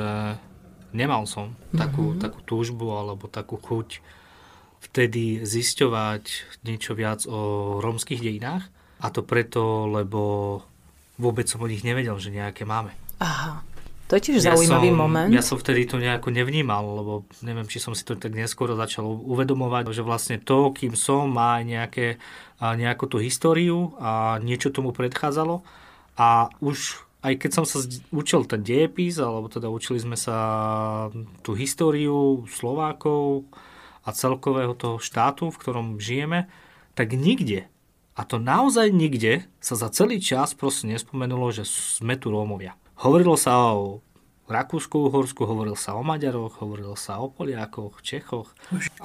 nemal 0.96 1.28
som 1.28 1.56
takú, 1.76 2.14
mm-hmm. 2.14 2.24
takú 2.24 2.40
túžbu 2.44 2.96
alebo 2.96 3.28
takú 3.28 3.60
chuť 3.60 4.00
vtedy 4.78 5.42
zisťovať 5.44 6.24
niečo 6.64 6.94
viac 6.94 7.26
o 7.26 7.78
rómskych 7.82 8.22
dejinách. 8.22 8.70
A 8.98 9.14
to 9.14 9.22
preto, 9.22 9.86
lebo 9.86 10.62
vôbec 11.22 11.46
som 11.46 11.62
o 11.62 11.70
nich 11.70 11.86
nevedel, 11.86 12.18
že 12.18 12.34
nejaké 12.34 12.66
máme. 12.66 12.94
Aha. 13.22 13.62
To 14.08 14.16
je 14.16 14.32
tiež 14.32 14.40
ja 14.40 14.56
zaujímavý 14.56 14.96
som, 14.96 15.00
moment. 15.04 15.32
Ja 15.36 15.44
som 15.44 15.60
vtedy 15.60 15.84
to 15.84 16.00
nejako 16.00 16.32
nevnímal, 16.32 16.80
lebo 17.04 17.14
neviem, 17.44 17.68
či 17.68 17.84
som 17.84 17.92
si 17.92 18.08
to 18.08 18.16
tak 18.16 18.32
neskôr 18.32 18.72
začal 18.72 19.04
uvedomovať, 19.04 19.92
že 19.92 20.00
vlastne 20.00 20.40
to, 20.40 20.72
kým 20.72 20.96
som, 20.96 21.28
má 21.28 21.60
nejaké, 21.60 22.16
nejakú 22.64 23.12
tú 23.12 23.20
históriu 23.20 23.92
a 24.00 24.40
niečo 24.40 24.72
tomu 24.72 24.96
predchádzalo. 24.96 25.60
A 26.16 26.48
už 26.64 27.04
aj 27.26 27.34
keď 27.42 27.52
som 27.52 27.66
sa 27.66 27.82
učil 28.14 28.46
ten 28.46 28.62
dejepis, 28.62 29.18
alebo 29.18 29.50
teda 29.50 29.68
učili 29.68 29.98
sme 29.98 30.18
sa 30.18 30.38
tú 31.42 31.58
históriu 31.58 32.46
Slovákov 32.46 33.50
a 34.06 34.14
celkového 34.14 34.78
toho 34.78 34.98
štátu, 35.02 35.50
v 35.50 35.60
ktorom 35.60 35.88
žijeme, 35.98 36.46
tak 36.94 37.14
nikde, 37.18 37.68
a 38.18 38.22
to 38.26 38.42
naozaj 38.42 38.90
nikde, 38.90 39.46
sa 39.62 39.78
za 39.78 39.94
celý 39.94 40.18
čas 40.18 40.58
proste 40.58 40.90
nespomenulo, 40.90 41.54
že 41.54 41.66
sme 41.66 42.18
tu 42.18 42.34
Rómovia. 42.34 42.74
Hovorilo 42.98 43.38
sa 43.38 43.78
o 43.78 44.02
Rakúsku, 44.50 45.12
Uhorsku, 45.12 45.46
hovoril 45.46 45.78
sa 45.78 45.94
o 45.94 46.02
Maďaroch, 46.02 46.64
hovorilo 46.64 46.98
sa 46.98 47.22
o 47.22 47.30
Poliakoch, 47.30 48.02
Čechoch, 48.02 48.56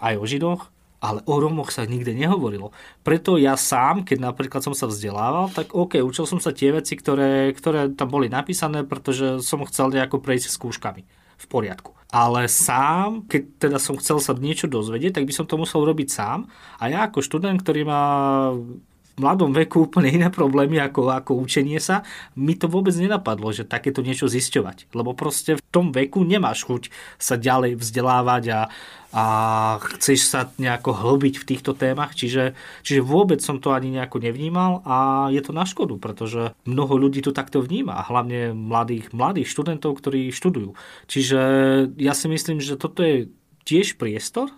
aj 0.01 0.15
o 0.17 0.25
Židoch 0.25 0.73
ale 1.03 1.19
o 1.27 1.35
Romoch 1.43 1.75
sa 1.75 1.83
nikde 1.83 2.15
nehovorilo. 2.15 2.71
Preto 3.03 3.35
ja 3.35 3.59
sám, 3.59 4.07
keď 4.07 4.23
napríklad 4.23 4.63
som 4.63 4.71
sa 4.71 4.87
vzdelával, 4.87 5.51
tak 5.51 5.75
OK, 5.75 5.99
učil 5.99 6.31
som 6.31 6.39
sa 6.39 6.55
tie 6.55 6.71
veci, 6.71 6.95
ktoré, 6.95 7.51
ktoré 7.51 7.91
tam 7.91 8.07
boli 8.07 8.31
napísané, 8.31 8.87
pretože 8.87 9.43
som 9.43 9.67
chcel 9.67 9.91
nejako 9.91 10.23
prejsť 10.23 10.47
s 10.47 10.57
skúškami. 10.57 11.03
V 11.43 11.51
poriadku. 11.51 11.91
Ale 12.15 12.47
sám, 12.47 13.27
keď 13.27 13.43
teda 13.59 13.79
som 13.83 13.99
chcel 13.99 14.23
sa 14.23 14.31
niečo 14.39 14.71
dozvedieť, 14.71 15.19
tak 15.19 15.27
by 15.27 15.35
som 15.35 15.43
to 15.43 15.59
musel 15.59 15.83
robiť 15.83 16.07
sám. 16.07 16.47
A 16.79 16.87
ja 16.87 17.03
ako 17.03 17.19
študent, 17.19 17.59
ktorý 17.59 17.83
má 17.83 18.05
mladom 19.21 19.53
veku 19.53 19.89
úplne 19.89 20.09
iné 20.09 20.29
problémy 20.33 20.81
ako, 20.81 21.13
ako 21.13 21.33
učenie 21.37 21.77
sa, 21.83 22.07
mi 22.39 22.57
to 22.57 22.71
vôbec 22.71 22.95
nenapadlo, 22.97 23.53
že 23.53 23.69
takéto 23.69 24.01
niečo 24.01 24.31
zisťovať. 24.31 24.93
Lebo 24.97 25.13
proste 25.13 25.59
v 25.59 25.65
tom 25.69 25.93
veku 25.93 26.25
nemáš 26.25 26.65
chuť 26.65 26.89
sa 27.21 27.37
ďalej 27.37 27.77
vzdelávať 27.77 28.45
a, 28.53 28.61
a 29.13 29.25
chceš 29.99 30.33
sa 30.33 30.49
nejako 30.57 30.97
hlbiť 30.97 31.35
v 31.43 31.49
týchto 31.49 31.77
témach, 31.77 32.17
čiže, 32.17 32.57
čiže 32.81 33.05
vôbec 33.05 33.45
som 33.45 33.61
to 33.61 33.77
ani 33.77 33.93
nejako 33.93 34.25
nevnímal 34.25 34.81
a 34.89 35.29
je 35.29 35.43
to 35.45 35.53
na 35.53 35.69
škodu, 35.69 36.01
pretože 36.01 36.57
mnoho 36.65 36.97
ľudí 36.97 37.21
to 37.21 37.37
takto 37.37 37.61
vníma, 37.61 38.09
hlavne 38.09 38.57
mladých, 38.57 39.13
mladých 39.13 39.53
študentov, 39.53 40.01
ktorí 40.01 40.33
študujú. 40.33 40.73
Čiže 41.11 41.41
ja 42.01 42.17
si 42.17 42.27
myslím, 42.33 42.65
že 42.65 42.81
toto 42.81 43.05
je 43.05 43.29
tiež 43.69 44.01
priestor, 44.01 44.51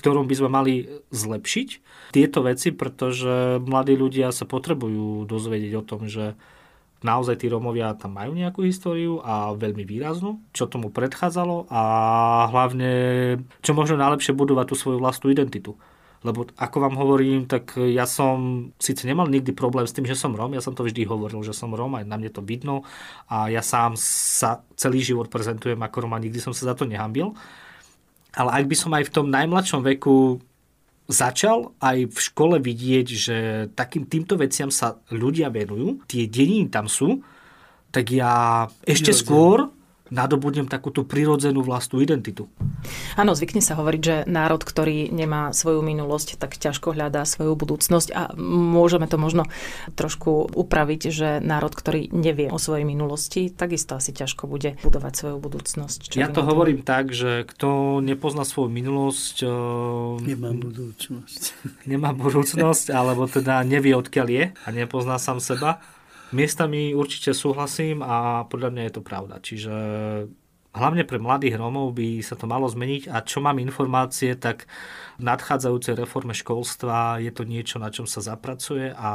ktorom 0.00 0.24
by 0.24 0.34
sme 0.34 0.48
mali 0.50 0.74
zlepšiť 1.12 1.68
tieto 2.16 2.40
veci, 2.40 2.72
pretože 2.72 3.60
mladí 3.60 3.94
ľudia 3.94 4.32
sa 4.32 4.48
potrebujú 4.48 5.28
dozvedieť 5.28 5.72
o 5.76 5.86
tom, 5.86 6.08
že 6.08 6.34
naozaj 7.00 7.40
tí 7.40 7.46
Rómovia 7.48 7.96
tam 7.96 8.16
majú 8.16 8.36
nejakú 8.36 8.64
históriu 8.64 9.20
a 9.24 9.56
veľmi 9.56 9.84
výraznú, 9.84 10.40
čo 10.52 10.68
tomu 10.68 10.92
predchádzalo 10.92 11.68
a 11.72 11.82
hlavne 12.52 12.92
čo 13.64 13.72
možno 13.72 14.00
najlepšie 14.00 14.36
budovať 14.36 14.66
tú 14.72 14.74
svoju 14.76 14.98
vlastnú 15.00 15.32
identitu. 15.32 15.76
Lebo 16.20 16.44
ako 16.60 16.76
vám 16.84 17.00
hovorím, 17.00 17.48
tak 17.48 17.80
ja 17.80 18.04
som 18.04 18.68
síce 18.76 19.08
nemal 19.08 19.24
nikdy 19.32 19.56
problém 19.56 19.88
s 19.88 19.96
tým, 19.96 20.04
že 20.04 20.12
som 20.12 20.36
Róm, 20.36 20.52
ja 20.52 20.60
som 20.60 20.76
to 20.76 20.84
vždy 20.84 21.08
hovoril, 21.08 21.40
že 21.40 21.56
som 21.56 21.72
Róm, 21.72 21.96
aj 21.96 22.04
na 22.04 22.20
mne 22.20 22.28
to 22.28 22.44
vidno 22.44 22.84
a 23.24 23.48
ja 23.48 23.64
sám 23.64 23.96
sa 23.96 24.60
celý 24.76 25.00
život 25.00 25.32
prezentujem 25.32 25.80
ako 25.80 26.04
Róm 26.04 26.12
a 26.12 26.20
nikdy 26.20 26.36
som 26.36 26.52
sa 26.52 26.68
za 26.68 26.74
to 26.76 26.84
nehambil. 26.84 27.32
Ale 28.36 28.50
ak 28.54 28.64
by 28.70 28.76
som 28.78 28.92
aj 28.94 29.10
v 29.10 29.14
tom 29.14 29.26
najmladšom 29.28 29.82
veku 29.82 30.38
začal 31.10 31.74
aj 31.82 32.06
v 32.06 32.18
škole 32.18 32.56
vidieť, 32.62 33.06
že 33.10 33.36
takým 33.74 34.06
týmto 34.06 34.38
veciam 34.38 34.70
sa 34.70 35.02
ľudia 35.10 35.50
venujú, 35.50 36.06
tie 36.06 36.30
deniny 36.30 36.70
tam 36.70 36.86
sú, 36.86 37.18
tak 37.90 38.14
ja 38.14 38.66
ešte 38.86 39.10
skôr 39.10 39.74
nadobudnem 40.10 40.66
takú 40.66 40.90
tú 40.90 41.06
prirodzenú 41.06 41.62
vlastnú 41.62 42.02
identitu. 42.02 42.50
Áno, 43.14 43.32
zvykne 43.32 43.62
sa 43.62 43.78
hovoriť, 43.78 44.02
že 44.02 44.16
národ, 44.26 44.60
ktorý 44.60 45.08
nemá 45.14 45.54
svoju 45.54 45.80
minulosť, 45.80 46.36
tak 46.36 46.58
ťažko 46.58 46.92
hľadá 46.98 47.22
svoju 47.24 47.54
budúcnosť 47.54 48.08
a 48.12 48.22
môžeme 48.38 49.06
to 49.06 49.16
možno 49.16 49.46
trošku 49.94 50.50
upraviť, 50.52 51.00
že 51.10 51.28
národ, 51.40 51.72
ktorý 51.72 52.10
nevie 52.10 52.50
o 52.50 52.58
svojej 52.58 52.84
minulosti, 52.84 53.48
takisto 53.48 53.96
asi 53.96 54.10
ťažko 54.10 54.50
bude 54.50 54.76
budovať 54.82 55.12
svoju 55.14 55.36
budúcnosť. 55.38 56.00
Čo 56.10 56.20
ja 56.20 56.28
to 56.28 56.42
hovorím 56.42 56.82
tak, 56.82 57.14
že 57.14 57.46
kto 57.46 58.02
nepozná 58.02 58.42
svoju 58.42 58.68
minulosť... 58.68 59.46
Eh, 59.46 60.34
nemá 60.34 60.50
budúcnosť. 60.50 61.42
Nemá 61.90 62.12
budúcnosť, 62.14 62.92
alebo 62.94 63.26
teda 63.26 63.62
nevie, 63.66 63.96
odkiaľ 63.96 64.26
je 64.30 64.44
a 64.52 64.68
nepozná 64.70 65.18
sám 65.18 65.42
seba 65.42 65.82
Miestami 66.30 66.94
určite 66.94 67.34
súhlasím 67.34 68.02
a 68.06 68.46
podľa 68.46 68.70
mňa 68.70 68.82
je 68.86 68.92
to 68.94 69.02
pravda. 69.02 69.36
Čiže 69.42 69.74
hlavne 70.70 71.02
pre 71.02 71.18
mladých 71.18 71.58
Rómov 71.58 71.98
by 71.98 72.22
sa 72.22 72.38
to 72.38 72.46
malo 72.46 72.70
zmeniť 72.70 73.10
a 73.10 73.26
čo 73.26 73.42
mám 73.42 73.58
informácie, 73.58 74.38
tak 74.38 74.70
v 75.18 75.22
nadchádzajúcej 75.26 75.98
reforme 75.98 76.30
školstva 76.30 77.18
je 77.18 77.32
to 77.34 77.42
niečo, 77.42 77.82
na 77.82 77.90
čom 77.90 78.06
sa 78.06 78.22
zapracuje 78.22 78.94
a 78.94 79.10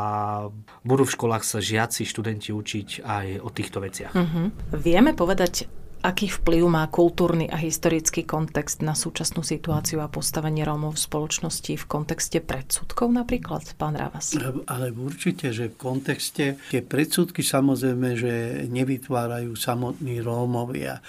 budú 0.84 1.07
v 1.07 1.15
školách 1.15 1.43
sa 1.48 1.63
žiaci, 1.63 2.03
študenti 2.03 2.51
učiť 2.51 3.07
aj 3.07 3.27
o 3.39 3.50
týchto 3.50 3.79
veciach. 3.79 4.13
Uh-huh. 4.13 4.51
Vieme 4.75 5.15
povedať 5.15 5.85
Aký 6.05 6.29
vplyv 6.29 6.69
má 6.69 6.85
kultúrny 6.85 7.50
a 7.50 7.57
historický 7.57 8.29
kontext 8.29 8.85
na 8.85 8.93
súčasnú 8.93 9.41
situáciu 9.41 10.05
a 10.05 10.07
postavenie 10.13 10.62
Rómov 10.62 10.93
v 10.93 11.01
spoločnosti 11.01 11.74
v 11.81 11.85
kontexte 11.89 12.45
predsudkov 12.45 13.09
napríklad, 13.09 13.74
pán 13.74 13.97
Ravas? 13.97 14.38
Ale 14.69 14.93
určite, 14.93 15.50
že 15.50 15.74
v 15.74 15.81
kontexte 15.81 16.62
tie 16.69 16.81
predsudky 16.85 17.41
samozrejme, 17.41 18.21
že 18.21 18.33
nevytvárajú 18.69 19.57
samotní 19.57 20.21
Rómovia 20.21 21.01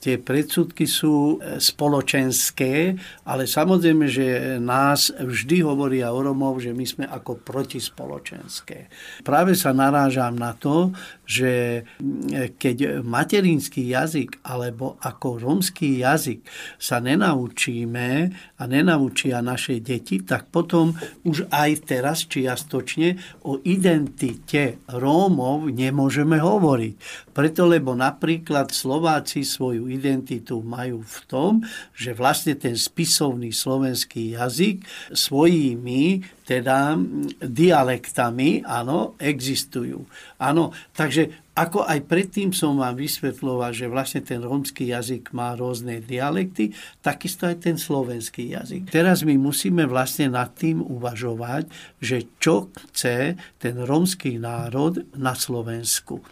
tie 0.00 0.16
predsudky 0.16 0.88
sú 0.88 1.36
e, 1.36 1.60
spoločenské, 1.60 2.96
ale 3.28 3.44
samozrejme, 3.44 4.08
že 4.08 4.56
nás 4.56 5.12
vždy 5.12 5.60
hovoria 5.60 6.08
o 6.10 6.24
Romov, 6.24 6.64
že 6.64 6.72
my 6.72 6.84
sme 6.88 7.04
ako 7.04 7.44
protispoločenské. 7.44 8.88
Práve 9.20 9.52
sa 9.52 9.76
narážam 9.76 10.40
na 10.40 10.56
to, 10.56 10.96
že 11.28 11.84
mm, 12.00 12.56
keď 12.56 13.04
materinský 13.04 13.92
jazyk 13.92 14.40
alebo 14.40 14.96
ako 15.04 15.36
romský 15.36 16.00
jazyk 16.00 16.48
sa 16.80 16.98
nenaučíme 17.04 18.08
a 18.56 18.62
nenaučia 18.64 19.44
naše 19.44 19.84
deti, 19.84 20.24
tak 20.24 20.48
potom 20.48 20.96
už 21.28 21.52
aj 21.52 21.70
teraz 21.84 22.24
čiastočne 22.24 23.20
o 23.44 23.60
identite 23.62 24.80
Rómov 24.88 25.68
nemôžeme 25.68 26.40
hovoriť. 26.40 26.94
Preto, 27.40 27.64
lebo 27.64 27.96
napríklad 27.96 28.68
Slováci 28.68 29.48
svoju 29.48 29.88
identitu 29.88 30.60
majú 30.60 31.00
v 31.00 31.18
tom, 31.24 31.52
že 31.96 32.12
vlastne 32.12 32.52
ten 32.52 32.76
spisovný 32.76 33.48
slovenský 33.48 34.36
jazyk 34.36 34.84
svojimi 35.16 36.20
teda 36.44 37.00
dialektami, 37.40 38.60
áno, 38.68 39.16
existujú. 39.16 40.04
Áno, 40.36 40.76
takže 40.92 41.48
Ako 41.60 41.84
aj 41.84 42.08
predtým 42.08 42.56
som 42.56 42.80
vám 42.80 42.96
vysvetloval, 42.96 43.76
že 43.76 43.84
vlastne 43.90 44.24
ten 44.24 44.40
rómsky 44.40 44.88
jazyk 44.96 45.36
má 45.36 45.52
rôzne 45.52 46.00
dialekty, 46.00 46.72
takisto 47.04 47.44
aj 47.44 47.60
ten 47.60 47.76
slovenský 47.76 48.56
jazyk. 48.56 48.88
Teraz 48.88 49.20
my 49.26 49.36
musíme 49.36 49.84
vlastne 49.84 50.32
nad 50.32 50.56
tým 50.56 50.80
uvažovať, 50.80 51.68
že 52.00 52.32
čo 52.40 52.72
chce 52.72 53.36
ten 53.60 53.76
rómsky 53.76 54.40
národ 54.40 55.04
na 55.12 55.36
Slovensku. 55.36 56.24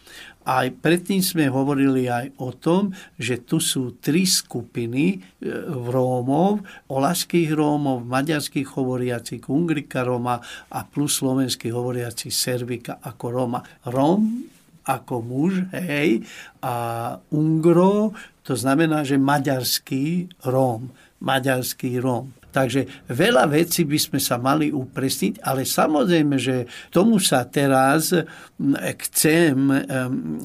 Aj 0.49 0.65
predtým 0.73 1.21
sme 1.21 1.53
hovorili 1.53 2.09
aj 2.09 2.33
o 2.41 2.57
tom, 2.57 2.97
že 3.21 3.45
tu 3.45 3.61
sú 3.61 4.01
tri 4.01 4.25
skupiny 4.25 5.05
e, 5.13 5.17
Rómov, 5.69 6.65
olaských 6.89 7.53
Rómov, 7.53 8.09
maďarských 8.09 8.65
hovoriacich 8.73 9.45
Ungrika 9.45 10.09
Roma 10.09 10.41
a 10.73 10.81
plus 10.89 11.21
slovenských 11.21 11.69
hovoriacich 11.69 12.33
Servika 12.33 12.97
ako 12.97 13.27
Roma. 13.29 13.61
Róm 13.85 14.49
ako 14.89 15.21
muž, 15.21 15.69
hej, 15.77 16.25
a 16.65 16.75
Ungro, 17.29 18.17
to 18.41 18.57
znamená, 18.57 19.05
že 19.05 19.21
maďarský 19.21 20.33
Róm, 20.49 20.89
maďarský 21.21 22.01
Róm. 22.01 22.38
Takže 22.49 23.09
veľa 23.13 23.45
vecí 23.53 23.85
by 23.85 23.99
sme 24.01 24.19
sa 24.19 24.41
mali 24.41 24.73
upresniť, 24.73 25.45
ale 25.45 25.69
samozrejme, 25.69 26.37
že 26.41 26.65
tomu 26.89 27.21
sa 27.21 27.45
teraz 27.45 28.11
chcem, 29.05 29.55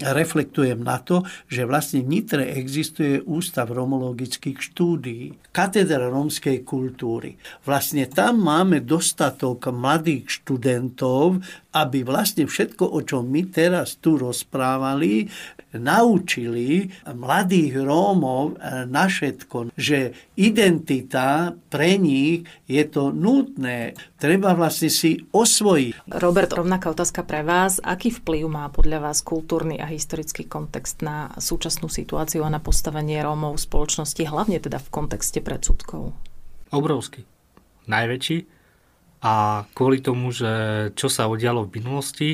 reflektujem 0.04 0.84
na 0.84 1.00
to, 1.00 1.24
že 1.48 1.64
vlastne 1.64 2.04
v 2.04 2.12
Nitre 2.20 2.44
existuje 2.60 3.24
Ústav 3.24 3.72
romologických 3.72 4.60
štúdií, 4.60 5.32
katedra 5.56 6.12
rómskej 6.12 6.62
kultúry. 6.68 7.40
Vlastne 7.64 8.06
tam 8.12 8.44
máme 8.44 8.84
dostatok 8.84 9.72
mladých 9.72 10.44
študentov, 10.44 11.40
aby 11.74 12.06
vlastne 12.06 12.46
všetko, 12.46 12.84
o 12.84 13.00
čom 13.02 13.26
my 13.26 13.50
teraz 13.50 13.98
tu 13.98 14.20
rozprávali, 14.20 15.32
naučili 15.74 16.94
mladých 17.06 17.82
Rómov 17.82 18.62
na 18.88 19.10
všetko, 19.10 19.74
že 19.74 20.14
identita 20.38 21.58
pre 21.70 21.98
nich 21.98 22.46
je 22.70 22.84
to 22.86 23.10
nutné. 23.10 23.98
Treba 24.22 24.54
vlastne 24.54 24.88
si 24.88 25.26
osvojiť. 25.34 26.14
Robert, 26.22 26.54
rovnaká 26.54 26.94
otázka 26.94 27.26
pre 27.26 27.42
vás. 27.42 27.82
Aký 27.82 28.14
vplyv 28.14 28.46
má 28.48 28.66
podľa 28.70 29.10
vás 29.10 29.26
kultúrny 29.26 29.82
a 29.82 29.90
historický 29.90 30.46
kontext 30.46 31.02
na 31.02 31.34
súčasnú 31.36 31.90
situáciu 31.90 32.46
a 32.46 32.54
na 32.54 32.62
postavenie 32.62 33.20
Rómov 33.20 33.58
v 33.58 33.66
spoločnosti, 33.66 34.24
hlavne 34.24 34.62
teda 34.62 34.78
v 34.78 34.92
kontexte 34.94 35.42
predsudkov? 35.44 36.14
Obrovský. 36.74 37.26
Najväčší 37.90 38.38
a 39.24 39.64
kvôli 39.72 40.04
tomu, 40.04 40.36
že 40.36 40.52
čo 41.00 41.08
sa 41.08 41.32
udialo 41.32 41.64
v 41.68 41.80
minulosti, 41.80 42.30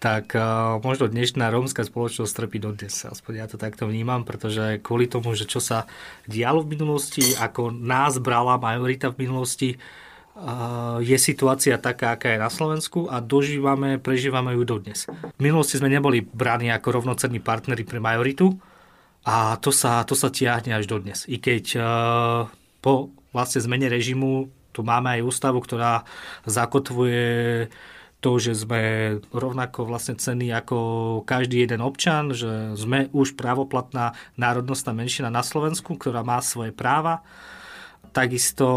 tak 0.00 0.32
uh, 0.32 0.80
možno 0.80 1.12
dnešná 1.12 1.52
rómska 1.52 1.84
spoločnosť 1.84 2.32
trpí 2.32 2.56
dodnes. 2.56 3.04
Aspoň 3.04 3.32
ja 3.36 3.46
to 3.46 3.60
takto 3.60 3.84
vnímam, 3.84 4.24
pretože 4.24 4.80
kvôli 4.80 5.04
tomu, 5.04 5.36
že 5.36 5.44
čo 5.44 5.60
sa 5.60 5.84
dialo 6.24 6.64
v 6.64 6.80
minulosti, 6.80 7.36
ako 7.36 7.68
nás 7.68 8.16
brala 8.16 8.56
majorita 8.56 9.12
v 9.12 9.28
minulosti, 9.28 9.68
uh, 9.76 11.04
je 11.04 11.20
situácia 11.20 11.76
taká, 11.76 12.16
aká 12.16 12.32
je 12.32 12.40
na 12.40 12.48
Slovensku 12.48 13.12
a 13.12 13.20
dožívame, 13.20 14.00
prežívame 14.00 14.56
ju 14.56 14.64
dodnes. 14.64 15.04
V 15.36 15.40
minulosti 15.44 15.76
sme 15.76 15.92
neboli 15.92 16.24
bráni 16.24 16.72
ako 16.72 17.04
rovnocenní 17.04 17.44
partneri 17.44 17.84
pre 17.84 18.00
majoritu 18.00 18.56
a 19.28 19.60
to 19.60 19.68
sa, 19.68 20.00
to 20.08 20.16
sa 20.16 20.32
tiahne 20.32 20.72
až 20.72 20.88
dodnes. 20.88 21.28
I 21.28 21.36
keď 21.36 21.64
uh, 21.76 22.48
po 22.80 23.12
vlastne 23.36 23.60
zmene 23.60 23.92
režimu 23.92 24.48
tu 24.72 24.80
máme 24.80 25.12
aj 25.18 25.28
ústavu, 25.28 25.60
ktorá 25.60 26.08
zakotvuje 26.48 27.68
to, 28.20 28.36
že 28.36 28.52
sme 28.52 28.80
rovnako 29.32 29.88
vlastne 29.88 30.14
cení 30.20 30.52
ako 30.52 30.78
každý 31.24 31.64
jeden 31.64 31.80
občan, 31.80 32.36
že 32.36 32.76
sme 32.76 33.08
už 33.16 33.34
právoplatná 33.34 34.12
národnostná 34.36 34.92
menšina 34.92 35.32
na 35.32 35.40
Slovensku, 35.40 35.96
ktorá 35.96 36.20
má 36.20 36.38
svoje 36.44 36.70
práva. 36.70 37.24
Takisto 38.12 38.68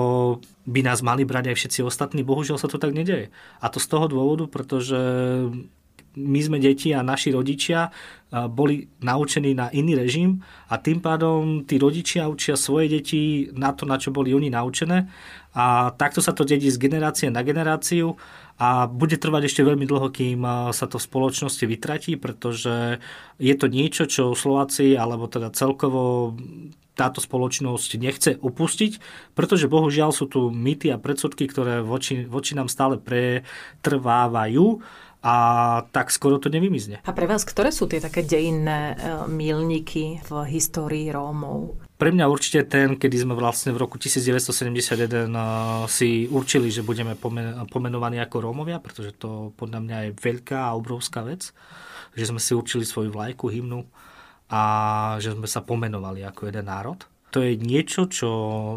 by 0.64 0.80
nás 0.86 1.04
mali 1.04 1.28
brať 1.28 1.52
aj 1.52 1.58
všetci 1.60 1.80
ostatní. 1.84 2.24
Bohužiaľ 2.24 2.56
sa 2.56 2.72
to 2.72 2.80
tak 2.80 2.96
nedeje. 2.96 3.36
A 3.60 3.68
to 3.68 3.84
z 3.84 3.88
toho 3.92 4.08
dôvodu, 4.08 4.48
pretože 4.48 4.98
my 6.14 6.40
sme 6.42 6.58
deti 6.62 6.94
a 6.94 7.02
naši 7.02 7.34
rodičia 7.34 7.90
boli 8.50 8.90
naučení 9.06 9.54
na 9.54 9.70
iný 9.70 9.94
režim 9.94 10.42
a 10.70 10.82
tým 10.82 11.02
pádom 11.02 11.70
tí 11.70 11.78
rodičia 11.78 12.26
učia 12.26 12.58
svoje 12.58 12.98
deti 12.98 13.50
na 13.54 13.74
to, 13.78 13.86
na 13.86 14.02
čo 14.02 14.10
boli 14.10 14.34
oni 14.34 14.50
naučené. 14.50 15.06
A 15.54 15.94
takto 15.94 16.18
sa 16.18 16.34
to 16.34 16.42
dedí 16.42 16.66
z 16.74 16.82
generácie 16.82 17.30
na 17.30 17.46
generáciu 17.46 18.18
a 18.58 18.90
bude 18.90 19.22
trvať 19.22 19.54
ešte 19.54 19.62
veľmi 19.62 19.86
dlho, 19.86 20.10
kým 20.10 20.42
sa 20.74 20.86
to 20.90 20.98
v 20.98 21.06
spoločnosti 21.06 21.66
vytratí, 21.66 22.18
pretože 22.18 22.98
je 23.38 23.54
to 23.54 23.70
niečo, 23.70 24.10
čo 24.10 24.34
Slováci 24.34 24.98
alebo 24.98 25.30
teda 25.30 25.54
celkovo 25.54 26.34
táto 26.94 27.22
spoločnosť 27.22 27.90
nechce 27.98 28.32
opustiť, 28.38 29.02
pretože 29.34 29.66
bohužiaľ 29.66 30.14
sú 30.14 30.30
tu 30.30 30.54
mýty 30.54 30.94
a 30.94 31.02
predsudky, 31.02 31.50
ktoré 31.50 31.82
voči, 31.82 32.26
voči 32.30 32.54
nám 32.54 32.70
stále 32.70 33.02
pretrvávajú 33.02 34.82
a 35.24 35.36
tak 35.96 36.12
skoro 36.12 36.36
to 36.36 36.52
nevymizne. 36.52 37.00
A 37.08 37.16
pre 37.16 37.24
vás, 37.24 37.48
ktoré 37.48 37.72
sú 37.72 37.88
tie 37.88 38.04
také 38.04 38.28
dejinné 38.28 38.92
e, 38.92 38.96
milníky 39.32 40.20
v 40.20 40.32
histórii 40.52 41.08
Rómov? 41.08 41.80
Pre 41.96 42.12
mňa 42.12 42.28
určite 42.28 42.68
ten, 42.68 43.00
kedy 43.00 43.24
sme 43.24 43.32
vlastne 43.32 43.72
v 43.72 43.80
roku 43.80 43.96
1971 43.96 45.32
e, 45.32 45.40
si 45.88 46.28
určili, 46.28 46.68
že 46.68 46.84
budeme 46.84 47.16
pomenovaní 47.72 48.20
ako 48.20 48.52
Rómovia, 48.52 48.84
pretože 48.84 49.16
to 49.16 49.56
podľa 49.56 49.80
mňa 49.80 49.98
je 50.04 50.12
veľká 50.20 50.60
a 50.68 50.76
obrovská 50.76 51.24
vec, 51.24 51.56
že 52.20 52.28
sme 52.28 52.44
si 52.44 52.52
určili 52.52 52.84
svoju 52.84 53.16
vlajku, 53.16 53.48
hymnu 53.48 53.88
a 54.52 54.62
že 55.24 55.40
sme 55.40 55.48
sa 55.48 55.64
pomenovali 55.64 56.20
ako 56.28 56.52
jeden 56.52 56.68
národ. 56.68 57.00
To 57.32 57.40
je 57.40 57.56
niečo, 57.56 58.12
čo, 58.12 58.32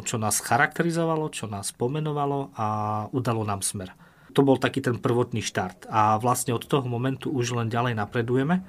čo 0.06 0.16
nás 0.16 0.38
charakterizovalo, 0.40 1.26
čo 1.28 1.50
nás 1.50 1.74
pomenovalo 1.74 2.54
a 2.54 2.66
udalo 3.10 3.42
nám 3.42 3.66
smer 3.66 4.06
to 4.36 4.44
bol 4.44 4.60
taký 4.60 4.84
ten 4.84 5.00
prvotný 5.00 5.40
štart. 5.40 5.88
A 5.88 6.20
vlastne 6.20 6.52
od 6.52 6.68
toho 6.68 6.84
momentu 6.84 7.32
už 7.32 7.56
len 7.56 7.72
ďalej 7.72 7.96
napredujeme. 7.96 8.60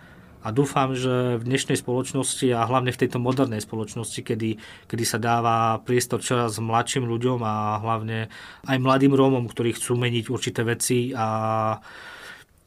A 0.47 0.55
dúfam, 0.55 0.95
že 0.95 1.35
v 1.35 1.43
dnešnej 1.43 1.75
spoločnosti 1.75 2.47
a 2.55 2.63
hlavne 2.63 2.95
v 2.95 3.01
tejto 3.03 3.19
modernej 3.19 3.59
spoločnosti, 3.59 4.23
kedy, 4.23 4.55
kedy 4.87 5.03
sa 5.03 5.19
dáva 5.19 5.83
priestor 5.83 6.23
čoraz 6.23 6.55
mladším 6.55 7.03
ľuďom 7.03 7.43
a 7.43 7.83
hlavne 7.83 8.31
aj 8.63 8.77
mladým 8.79 9.11
Rómom, 9.11 9.43
ktorí 9.51 9.75
chcú 9.75 9.99
meniť 9.99 10.31
určité 10.31 10.63
veci 10.63 11.11
a 11.11 11.27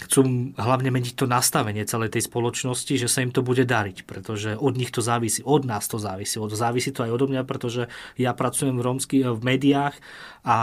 chcú 0.00 0.52
hlavne 0.56 0.88
meniť 0.88 1.14
to 1.14 1.28
nastavenie 1.28 1.84
celej 1.84 2.16
tej 2.16 2.24
spoločnosti, 2.24 2.94
že 2.96 3.08
sa 3.08 3.20
im 3.20 3.30
to 3.30 3.44
bude 3.44 3.68
dariť, 3.68 4.08
pretože 4.08 4.56
od 4.56 4.74
nich 4.76 4.88
to 4.88 5.04
závisí, 5.04 5.44
od 5.44 5.68
nás 5.68 5.84
to 5.86 6.00
závisí, 6.00 6.40
od, 6.40 6.52
závisí 6.56 6.90
to 6.90 7.04
aj 7.04 7.12
odo 7.12 7.26
mňa, 7.28 7.42
pretože 7.44 7.92
ja 8.16 8.32
pracujem 8.32 8.80
v, 8.80 8.82
romsky, 8.82 9.16
v 9.22 9.40
médiách 9.44 9.94
a 10.42 10.58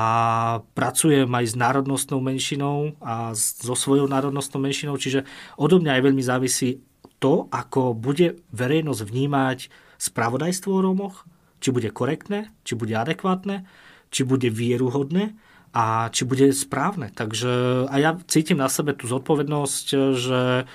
pracujem 0.74 1.30
aj 1.30 1.46
s 1.46 1.56
národnostnou 1.56 2.20
menšinou 2.20 2.98
a 3.00 3.38
so 3.38 3.78
svojou 3.78 4.10
národnostnou 4.10 4.58
menšinou, 4.58 4.98
čiže 4.98 5.24
odo 5.56 5.78
mňa 5.78 6.02
aj 6.02 6.02
veľmi 6.02 6.24
závisí 6.26 6.82
to, 7.22 7.50
ako 7.50 7.98
bude 7.98 8.42
verejnosť 8.54 9.02
vnímať 9.02 9.58
spravodajstvo 9.98 10.70
o 10.70 10.84
Rómoch, 10.84 11.26
či 11.58 11.74
bude 11.74 11.90
korektné, 11.90 12.54
či 12.62 12.78
bude 12.78 12.94
adekvátne, 12.94 13.66
či 14.14 14.22
bude 14.22 14.50
vieruhodné 14.54 15.47
a 15.78 16.10
či 16.10 16.26
bude 16.26 16.50
správne. 16.58 17.14
Takže 17.14 17.86
a 17.86 17.96
ja 18.02 18.18
cítim 18.26 18.58
na 18.58 18.66
sebe 18.66 18.98
tú 18.98 19.06
zodpovednosť, 19.06 19.86
že 20.18 20.66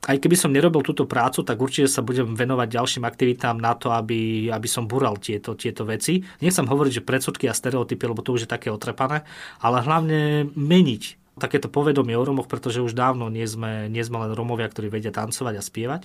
aj 0.00 0.16
keby 0.16 0.34
som 0.34 0.50
nerobil 0.50 0.82
túto 0.82 1.06
prácu, 1.06 1.46
tak 1.46 1.60
určite 1.60 1.86
sa 1.86 2.02
budem 2.02 2.34
venovať 2.34 2.68
ďalším 2.72 3.04
aktivitám 3.06 3.60
na 3.60 3.78
to, 3.78 3.94
aby, 3.94 4.50
aby 4.50 4.68
som 4.68 4.90
bural 4.90 5.20
tieto, 5.20 5.54
tieto 5.54 5.86
veci. 5.86 6.26
Nechcem 6.42 6.66
hovoriť, 6.66 6.92
že 6.98 7.06
predsudky 7.06 7.46
a 7.46 7.54
stereotypy, 7.54 8.10
lebo 8.10 8.24
to 8.24 8.34
už 8.34 8.48
je 8.48 8.50
také 8.50 8.72
otrepané, 8.72 9.22
ale 9.62 9.84
hlavne 9.84 10.50
meniť 10.58 11.02
takéto 11.38 11.70
povedomie 11.70 12.18
o 12.18 12.26
Romoch, 12.26 12.50
pretože 12.50 12.82
už 12.82 12.96
dávno 12.96 13.30
nie 13.30 13.46
sme, 13.46 13.86
nie 13.86 14.02
sme 14.02 14.26
len 14.26 14.34
Romovia, 14.34 14.66
ktorí 14.68 14.90
vedia 14.90 15.14
tancovať 15.14 15.54
a 15.56 15.62
spievať. 15.62 16.02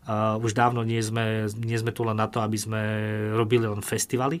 Uh, 0.00 0.40
už 0.40 0.52
dávno 0.52 0.84
nie 0.84 1.00
sme, 1.02 1.48
nie 1.56 1.76
sme 1.76 1.92
tu 1.92 2.04
len 2.04 2.16
na 2.16 2.26
to, 2.26 2.40
aby 2.40 2.56
sme 2.56 2.80
robili 3.36 3.68
len 3.68 3.84
festivaly, 3.84 4.40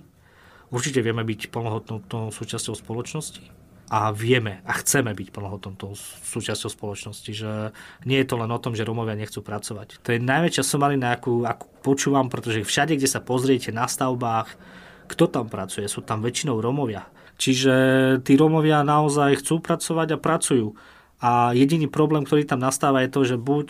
Určite 0.70 1.02
vieme 1.02 1.26
byť 1.26 1.50
plnohodnotnou 1.50 2.30
súčasťou 2.30 2.78
spoločnosti 2.78 3.42
a 3.90 4.14
vieme 4.14 4.62
a 4.62 4.78
chceme 4.78 5.10
byť 5.10 5.28
plnohodnotnou 5.34 5.98
súčasťou 6.30 6.70
spoločnosti, 6.70 7.30
že 7.34 7.74
nie 8.06 8.22
je 8.22 8.28
to 8.30 8.38
len 8.38 8.46
o 8.54 8.62
tom, 8.62 8.78
že 8.78 8.86
Romovia 8.86 9.18
nechcú 9.18 9.42
pracovať. 9.42 9.98
To 10.06 10.14
je 10.14 10.22
najväčšia 10.22 10.62
somarina, 10.62 11.18
akú, 11.18 11.42
akú 11.42 11.66
počúvam, 11.82 12.30
pretože 12.30 12.62
všade, 12.62 12.94
kde 12.94 13.10
sa 13.10 13.18
pozriete 13.18 13.74
na 13.74 13.90
stavbách, 13.90 14.54
kto 15.10 15.26
tam 15.26 15.50
pracuje, 15.50 15.90
sú 15.90 16.06
tam 16.06 16.22
väčšinou 16.22 16.62
Romovia. 16.62 17.10
Čiže 17.34 17.74
tí 18.22 18.38
Romovia 18.38 18.86
naozaj 18.86 19.42
chcú 19.42 19.58
pracovať 19.58 20.14
a 20.14 20.22
pracujú. 20.22 20.78
A 21.18 21.50
jediný 21.50 21.90
problém, 21.90 22.22
ktorý 22.22 22.46
tam 22.46 22.62
nastáva, 22.62 23.02
je 23.02 23.10
to, 23.10 23.26
že 23.26 23.36
buď 23.42 23.68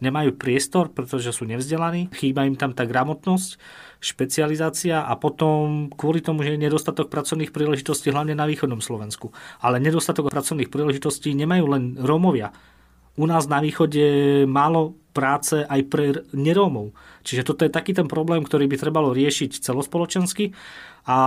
nemajú 0.00 0.40
priestor, 0.40 0.88
pretože 0.88 1.36
sú 1.36 1.44
nevzdelaní, 1.44 2.08
chýba 2.16 2.48
im 2.48 2.56
tam 2.56 2.72
tá 2.72 2.88
gramotnosť, 2.88 3.60
špecializácia 4.00 5.04
a 5.04 5.12
potom 5.20 5.92
kvôli 5.92 6.24
tomu, 6.24 6.40
že 6.40 6.56
je 6.56 6.64
nedostatok 6.64 7.12
pracovných 7.12 7.52
príležitostí 7.52 8.08
hlavne 8.08 8.32
na 8.32 8.48
východnom 8.48 8.80
Slovensku. 8.80 9.30
Ale 9.60 9.76
nedostatok 9.76 10.32
pracovných 10.32 10.72
príležitostí 10.72 11.36
nemajú 11.36 11.64
len 11.68 11.82
Rómovia. 12.00 12.50
U 13.20 13.28
nás 13.28 13.44
na 13.44 13.60
východe 13.60 14.00
málo 14.48 14.96
práce 15.12 15.60
aj 15.68 15.80
pre 15.92 16.24
nerómov. 16.32 16.96
Čiže 17.26 17.44
toto 17.44 17.68
je 17.68 17.70
taký 17.70 17.92
ten 17.92 18.08
problém, 18.08 18.40
ktorý 18.40 18.64
by 18.64 18.76
trebalo 18.80 19.12
riešiť 19.12 19.60
celospoločensky 19.60 20.56
a 21.04 21.18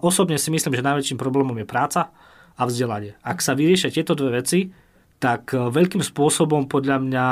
osobne 0.00 0.40
si 0.40 0.48
myslím, 0.48 0.72
že 0.72 0.86
najväčším 0.86 1.20
problémom 1.20 1.56
je 1.60 1.68
práca 1.68 2.14
a 2.56 2.62
vzdelanie. 2.64 3.20
Ak 3.20 3.44
sa 3.44 3.52
vyriešia 3.52 3.92
tieto 3.92 4.16
dve 4.16 4.40
veci, 4.40 4.72
tak 5.20 5.52
veľkým 5.52 6.00
spôsobom 6.00 6.68
podľa 6.68 6.96
mňa 7.04 7.26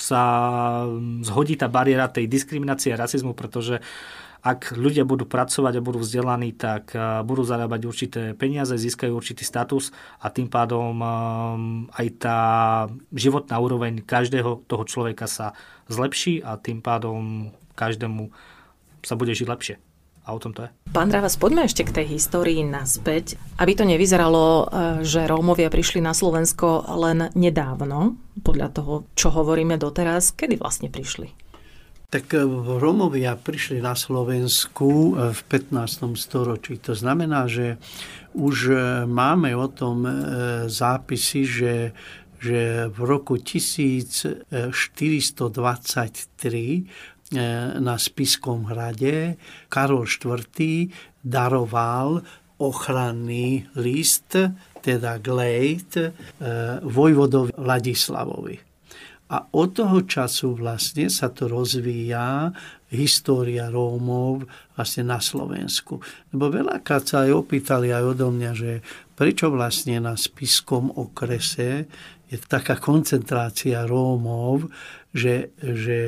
sa 0.00 0.20
zhodí 1.22 1.54
tá 1.60 1.68
bariéra 1.68 2.08
tej 2.08 2.26
diskriminácie 2.26 2.96
a 2.96 3.00
rasizmu, 3.00 3.36
pretože 3.36 3.78
ak 4.40 4.72
ľudia 4.72 5.04
budú 5.04 5.28
pracovať 5.28 5.76
a 5.76 5.84
budú 5.84 6.00
vzdelaní, 6.00 6.56
tak 6.56 6.96
budú 7.28 7.44
zarábať 7.44 7.80
určité 7.84 8.22
peniaze, 8.32 8.72
získajú 8.72 9.12
určitý 9.12 9.44
status 9.44 9.92
a 10.16 10.32
tým 10.32 10.48
pádom 10.48 10.96
aj 11.92 12.06
tá 12.16 12.38
životná 13.12 13.60
úroveň 13.60 14.00
každého 14.00 14.64
toho 14.64 14.84
človeka 14.88 15.28
sa 15.28 15.52
zlepší 15.92 16.40
a 16.40 16.56
tým 16.56 16.80
pádom 16.80 17.52
každému 17.76 18.32
sa 19.04 19.12
bude 19.12 19.36
žiť 19.36 19.44
lepšie. 19.44 19.76
A 20.30 20.38
o 20.38 20.38
tom 20.38 20.54
to 20.54 20.62
je. 20.62 20.70
Pán 20.94 21.10
Dravas, 21.10 21.34
poďme 21.34 21.66
ešte 21.66 21.82
k 21.82 21.90
tej 21.90 22.14
histórii 22.14 22.62
naspäť, 22.62 23.34
aby 23.58 23.74
to 23.74 23.82
nevyzeralo, 23.82 24.46
e, 24.46 25.02
že 25.02 25.26
Rómovia 25.26 25.66
prišli 25.66 25.98
na 25.98 26.14
Slovensko 26.14 26.86
len 27.02 27.34
nedávno, 27.34 28.14
podľa 28.46 28.68
toho, 28.70 29.10
čo 29.18 29.34
hovoríme 29.34 29.74
doteraz. 29.74 30.30
Kedy 30.38 30.62
vlastne 30.62 30.86
prišli? 30.86 31.34
Tak 32.14 32.30
e, 32.30 32.46
Rómovia 32.78 33.34
prišli 33.34 33.82
na 33.82 33.98
Slovensku 33.98 35.18
e, 35.18 35.34
v 35.34 35.40
15. 35.50 36.14
storočí. 36.14 36.78
To 36.86 36.94
znamená, 36.94 37.50
že 37.50 37.82
už 38.30 38.70
máme 39.10 39.58
o 39.58 39.66
tom 39.66 40.06
zápisy, 40.70 41.40
že 41.42 41.90
že 42.40 42.88
v 42.88 43.00
roku 43.04 43.36
1423 43.36 44.48
E, 46.40 47.19
na 47.78 47.94
Spiskom 47.94 48.66
hrade 48.66 49.38
Karol 49.70 50.02
IV. 50.02 50.90
daroval 51.22 52.26
ochranný 52.60 53.70
list, 53.80 54.36
teda 54.84 55.16
glejt, 55.16 55.96
e, 55.96 56.12
vojvodovi 56.84 57.56
Vladislavovi. 57.56 58.56
A 59.30 59.46
od 59.54 59.68
toho 59.78 60.02
času 60.04 60.58
vlastne 60.58 61.06
sa 61.06 61.30
to 61.30 61.46
rozvíja 61.46 62.50
história 62.90 63.70
Rómov 63.70 64.42
vlastne 64.74 65.06
na 65.06 65.22
Slovensku. 65.22 66.02
Lebo 66.34 66.50
veľakrát 66.50 67.06
sa 67.06 67.22
aj 67.24 67.38
opýtali 67.38 67.94
aj 67.94 68.18
odo 68.18 68.34
mňa, 68.34 68.52
že 68.52 68.82
prečo 69.14 69.46
vlastne 69.54 70.02
na 70.02 70.18
spiskom 70.18 70.90
okrese 70.98 71.86
je 72.26 72.36
taká 72.42 72.82
koncentrácia 72.82 73.86
Rómov, 73.86 74.66
že, 75.10 75.50
že, 75.58 76.00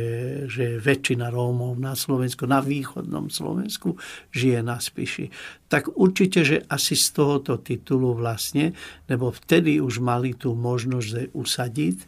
že 0.46 0.78
väčšina 0.78 1.26
Rómov 1.30 1.74
na 1.78 1.98
Slovensku, 1.98 2.46
na 2.46 2.62
východnom 2.62 3.28
Slovensku 3.28 3.98
žije 4.30 4.62
na 4.62 4.78
Spiši. 4.78 5.26
Tak 5.66 5.98
určite, 5.98 6.46
že 6.46 6.62
asi 6.70 6.94
z 6.94 7.08
tohoto 7.10 7.58
titulu 7.58 8.14
vlastne, 8.14 8.76
lebo 9.10 9.34
vtedy 9.34 9.82
už 9.82 9.98
mali 9.98 10.38
tú 10.38 10.54
možnosť 10.54 11.34
usadiť 11.34 11.96
e, 11.98 12.06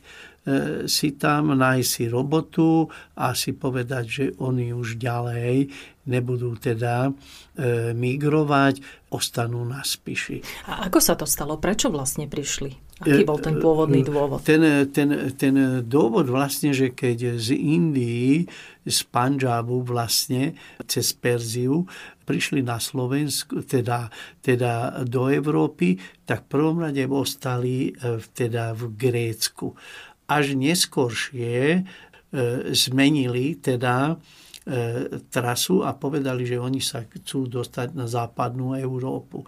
si 0.87 1.09
tam, 1.19 1.51
nájsť 1.51 1.91
si 1.91 2.05
robotu 2.07 2.87
a 3.19 3.35
si 3.35 3.59
povedať, 3.59 4.05
že 4.07 4.25
oni 4.39 4.71
už 4.71 4.95
ďalej 4.95 5.75
nebudú 6.07 6.55
teda 6.61 7.11
e, 7.11 7.13
migrovať, 7.91 9.09
ostanú 9.11 9.67
na 9.67 9.83
Spiši. 9.83 10.69
A 10.71 10.87
ako 10.87 10.99
sa 11.03 11.19
to 11.19 11.27
stalo? 11.27 11.59
Prečo 11.59 11.91
vlastne 11.91 12.31
prišli? 12.31 12.94
Aký 13.03 13.27
bol 13.27 13.43
ten 13.43 13.59
pôvodný 13.59 14.07
dôvod? 14.07 14.39
Ten, 14.47 14.87
ten, 14.95 15.35
ten 15.35 15.83
dôvod 15.83 16.31
vlastne, 16.31 16.71
že 16.71 16.95
keď 16.95 17.43
z 17.43 17.59
Indii, 17.59 18.47
z 18.87 18.99
Panžábu 19.11 19.83
vlastne, 19.83 20.55
cez 20.87 21.11
Perziu, 21.11 21.91
prišli 22.23 22.63
na 22.63 22.79
Slovensku, 22.79 23.67
teda, 23.67 24.15
teda 24.39 25.03
do 25.11 25.27
Európy, 25.27 25.99
tak 26.23 26.47
v 26.47 26.51
prvom 26.55 26.87
rade 26.87 27.03
ostali 27.11 27.91
e, 27.91 28.23
teda 28.31 28.79
v 28.79 28.95
Grécku. 28.95 29.75
Až 30.31 30.55
neskôršie 30.55 31.59
e, 31.75 31.81
zmenili 32.71 33.59
teda 33.59 34.15
e, 34.15 34.15
trasu 35.29 35.85
a 35.85 35.93
povedali, 35.93 36.49
že 36.49 36.57
oni 36.57 36.81
sa 36.81 37.05
chcú 37.05 37.45
dostať 37.45 37.93
na 37.93 38.09
západnú 38.09 38.73
Európu. 38.81 39.45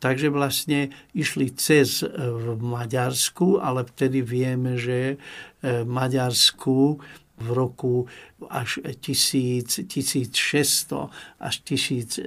Takže 0.00 0.32
vlastne 0.32 0.88
išli 1.12 1.52
cez 1.52 2.00
e, 2.00 2.08
v 2.16 2.56
Maďarsku, 2.56 3.60
ale 3.60 3.84
vtedy 3.84 4.24
vieme, 4.24 4.80
že 4.80 5.20
e, 5.60 5.84
Maďarsku 5.84 6.96
v 7.40 7.48
roku 7.52 8.04
až 8.48 8.80
1000, 8.84 9.88
1600 9.88 11.08
až 11.36 11.54
1700, 11.68 12.24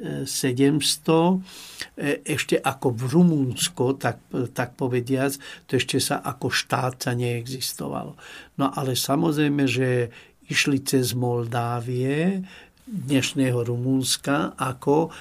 e, 1.98 2.22
ešte 2.22 2.56
ako 2.62 2.88
v 2.94 3.02
Rumunsko, 3.10 3.98
tak, 3.98 4.22
tak 4.54 4.78
povediac, 4.78 5.34
to 5.66 5.82
ešte 5.82 5.98
sa 5.98 6.22
ako 6.22 6.54
štát 6.54 7.10
sa 7.10 7.18
neexistovalo. 7.18 8.14
No 8.62 8.70
ale 8.70 8.94
samozrejme, 8.94 9.66
že 9.66 10.14
išli 10.52 10.84
cez 10.84 11.16
Moldávie, 11.16 12.44
dnešného 12.84 13.64
Rumunska, 13.64 14.58
ako 14.60 15.12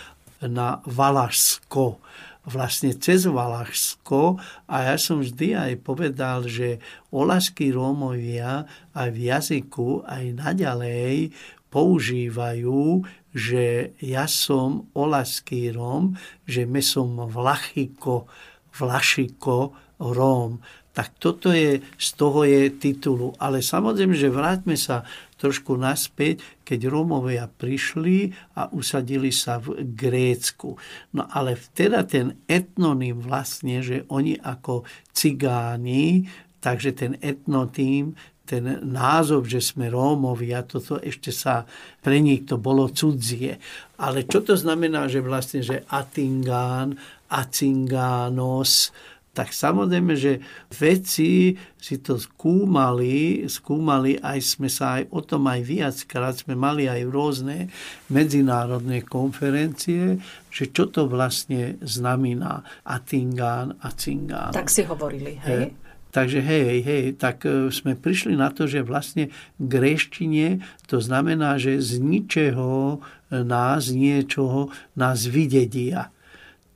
na 0.43 0.83
Valašsko 0.87 2.03
vlastne 2.43 2.91
cez 2.99 3.31
Valašsko 3.31 4.43
a 4.67 4.77
ja 4.91 4.97
som 4.99 5.23
vždy 5.23 5.55
aj 5.55 5.73
povedal, 5.87 6.51
že 6.51 6.83
olašskí 7.15 7.71
Rómovia 7.71 8.67
aj 8.99 9.09
v 9.15 9.19
jazyku 9.31 10.03
aj 10.03 10.43
naďalej 10.43 11.31
používajú, 11.71 13.07
že 13.33 13.97
ja 14.03 14.27
som 14.29 14.91
olašský 14.93 15.73
Róm, 15.73 16.19
že 16.45 16.69
my 16.69 16.83
som 16.85 17.17
Vlachiko, 17.31 18.29
Vlašiko, 18.77 19.73
Róm. 20.03 20.61
Tak 20.93 21.17
toto 21.17 21.49
je, 21.49 21.81
z 21.81 22.09
toho 22.21 22.45
je 22.45 22.69
titulu. 22.69 23.33
Ale 23.41 23.65
samozrejme, 23.65 24.13
že 24.13 24.29
vráťme 24.29 24.77
sa 24.77 25.09
trošku 25.41 25.75
naspäť, 25.75 26.45
keď 26.63 26.87
Rómovia 26.87 27.49
prišli 27.49 28.31
a 28.55 28.71
usadili 28.71 29.35
sa 29.35 29.59
v 29.59 29.83
Grécku. 29.97 30.77
No 31.17 31.27
ale 31.33 31.59
vteda 31.59 32.05
ten 32.07 32.45
etnonym 32.47 33.19
vlastne, 33.19 33.83
že 33.83 34.05
oni 34.13 34.39
ako 34.39 34.87
cigáni, 35.11 36.31
takže 36.63 36.95
ten 36.95 37.19
etnotým, 37.19 38.15
ten 38.47 38.85
názov, 38.85 39.49
že 39.49 39.59
sme 39.59 39.89
Rómovia, 39.89 40.63
toto 40.63 41.01
ešte 41.01 41.33
sa 41.33 41.65
pre 42.05 42.21
nich 42.21 42.45
to 42.45 42.61
bolo 42.61 42.93
cudzie. 42.93 43.59
Ale 43.97 44.29
čo 44.29 44.45
to 44.45 44.55
znamená, 44.55 45.09
že 45.09 45.25
vlastne, 45.25 45.65
že 45.65 45.83
Atingán, 45.89 47.01
Acingános, 47.33 48.93
tak 49.33 49.49
samozrejme, 49.57 50.13
že 50.13 50.45
vedci 50.69 51.57
si 51.81 51.97
to 52.05 52.21
skúmali, 52.21 53.49
skúmali, 53.49 54.21
aj 54.21 54.39
sme 54.45 54.69
sa 54.69 55.01
aj 55.01 55.09
o 55.09 55.25
tom 55.25 55.49
aj 55.49 55.61
viackrát, 55.65 56.37
sme 56.37 56.53
mali 56.53 56.85
aj 56.85 57.01
rôzne 57.09 57.73
medzinárodné 58.13 59.01
konferencie, 59.09 60.21
že 60.53 60.69
čo 60.69 60.93
to 60.93 61.09
vlastne 61.09 61.81
znamená 61.81 62.61
Atingán 62.85 63.81
a 63.81 63.89
Cingán. 63.97 64.53
Tak 64.53 64.69
si 64.69 64.85
hovorili, 64.85 65.41
hej? 65.49 65.73
Takže 66.13 66.45
hej, 66.45 66.85
hej, 66.85 67.17
tak 67.17 67.49
e, 67.49 67.73
sme 67.73 67.97
prišli 67.97 68.37
na 68.37 68.53
to, 68.53 68.69
že 68.69 68.85
vlastne 68.85 69.33
greštine 69.57 70.61
to 70.85 71.01
znamená, 71.01 71.57
že 71.57 71.81
z 71.81 72.05
ničeho 72.05 73.01
nás, 73.33 73.89
niečoho 73.89 74.69
nás 74.93 75.25
vydedia. 75.25 76.13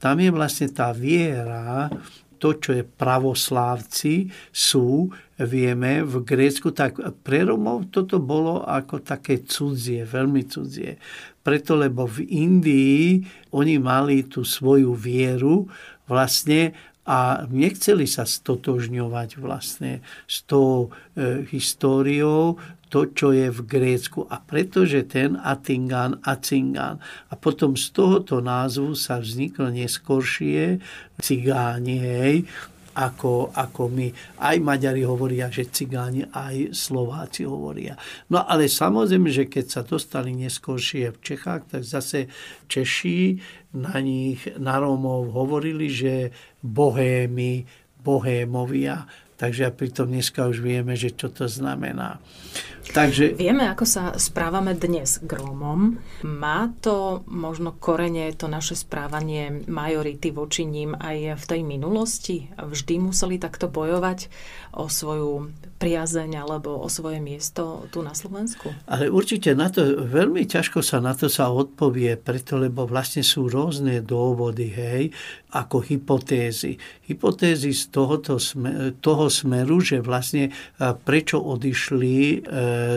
Tam 0.01 0.17
je 0.25 0.33
vlastne 0.33 0.73
tá 0.73 0.89
viera, 0.97 1.93
to, 2.37 2.57
čo 2.57 2.71
je 2.77 2.85
pravoslávci, 2.85 4.31
sú, 4.53 5.11
vieme, 5.37 6.01
v 6.05 6.25
Grécku, 6.25 6.73
tak 6.73 7.01
pre 7.25 7.45
Romov 7.45 7.93
toto 7.93 8.21
bolo 8.23 8.65
ako 8.65 9.05
také 9.05 9.45
cudzie, 9.45 10.05
veľmi 10.05 10.47
cudzie. 10.49 10.97
Preto, 11.41 11.79
lebo 11.79 12.09
v 12.09 12.27
Indii 12.27 13.23
oni 13.55 13.77
mali 13.79 14.27
tú 14.27 14.43
svoju 14.43 14.97
vieru 14.97 15.71
vlastne 16.11 16.75
a 17.07 17.47
nechceli 17.47 18.03
sa 18.11 18.27
stotožňovať 18.27 19.39
vlastne 19.39 20.03
s 20.27 20.43
tou 20.43 20.91
e, 21.15 21.47
históriou 21.47 22.59
to, 22.87 23.11
čo 23.11 23.35
je 23.35 23.51
v 23.51 23.61
Grécku. 23.67 24.27
A 24.31 24.39
pretože 24.39 25.03
ten 25.07 25.35
Atingán, 25.41 26.23
Acingán. 26.23 27.03
A 27.31 27.35
potom 27.35 27.75
z 27.75 27.91
tohoto 27.91 28.39
názvu 28.39 28.95
sa 28.95 29.19
vzniklo 29.19 29.71
neskôršie 29.75 30.79
cigáni, 31.19 31.99
hej, 31.99 32.37
ako, 32.97 33.53
ako 33.53 33.93
my. 33.93 34.09
Aj 34.41 34.57
Maďari 34.57 35.05
hovoria, 35.05 35.53
že 35.53 35.69
cigáni, 35.69 36.25
aj 36.33 36.73
Slováci 36.73 37.45
hovoria. 37.45 37.93
No 38.33 38.41
ale 38.41 38.73
samozrejme, 38.73 39.29
že 39.29 39.45
keď 39.53 39.67
sa 39.69 39.83
dostali 39.85 40.33
neskôršie 40.33 41.13
v 41.13 41.19
Čechách, 41.21 41.77
tak 41.77 41.85
zase 41.85 42.33
Češi 42.73 43.37
na 43.77 44.01
nich, 44.01 44.49
na 44.57 44.81
Rómov 44.81 45.37
hovorili, 45.37 45.93
že 45.93 46.33
bohémy, 46.65 47.69
bohémovia, 48.01 49.05
Takže 49.37 49.69
a 49.69 49.71
pritom 49.71 50.09
dneska 50.09 50.49
už 50.49 50.65
vieme, 50.65 50.97
že 50.97 51.13
čo 51.13 51.29
to 51.29 51.45
znamená. 51.45 52.17
Takže... 52.87 53.35
Vieme, 53.35 53.67
ako 53.67 53.85
sa 53.85 54.03
správame 54.15 54.79
dnes 54.79 55.19
k 55.19 55.31
Rómom. 55.37 55.99
Má 56.23 56.71
to 56.79 57.27
možno 57.27 57.75
korene, 57.75 58.31
to 58.33 58.47
naše 58.47 58.79
správanie 58.79 59.67
majority 59.67 60.31
voči 60.31 60.63
ním 60.63 60.95
aj 60.95 61.37
v 61.37 61.45
tej 61.45 61.61
minulosti? 61.67 62.47
Vždy 62.55 63.03
museli 63.03 63.43
takto 63.43 63.67
bojovať 63.67 64.31
o 64.79 64.87
svoju 64.87 65.51
priazeň 65.77 66.41
alebo 66.41 66.79
o 66.81 66.89
svoje 66.89 67.21
miesto 67.21 67.85
tu 67.93 68.01
na 68.01 68.15
Slovensku? 68.17 68.71
Ale 68.89 69.13
určite 69.13 69.53
na 69.53 69.69
to, 69.69 70.07
veľmi 70.07 70.47
ťažko 70.47 70.81
sa 70.81 71.03
na 71.03 71.13
to 71.13 71.27
sa 71.27 71.51
odpovie, 71.51 72.17
preto 72.17 72.57
lebo 72.57 72.87
vlastne 72.87 73.21
sú 73.27 73.51
rôzne 73.51 74.01
dôvody, 74.01 74.73
hej, 74.73 75.05
ako 75.53 75.83
hypotézy. 75.85 76.79
Hypotézy 77.11 77.75
z 77.75 77.93
tohoto, 77.93 78.39
toho 79.03 79.26
smeru, 79.29 79.81
že 79.81 80.03
vlastne 80.03 80.51
prečo 80.79 81.41
odišli 81.43 82.17
e, 82.17 82.37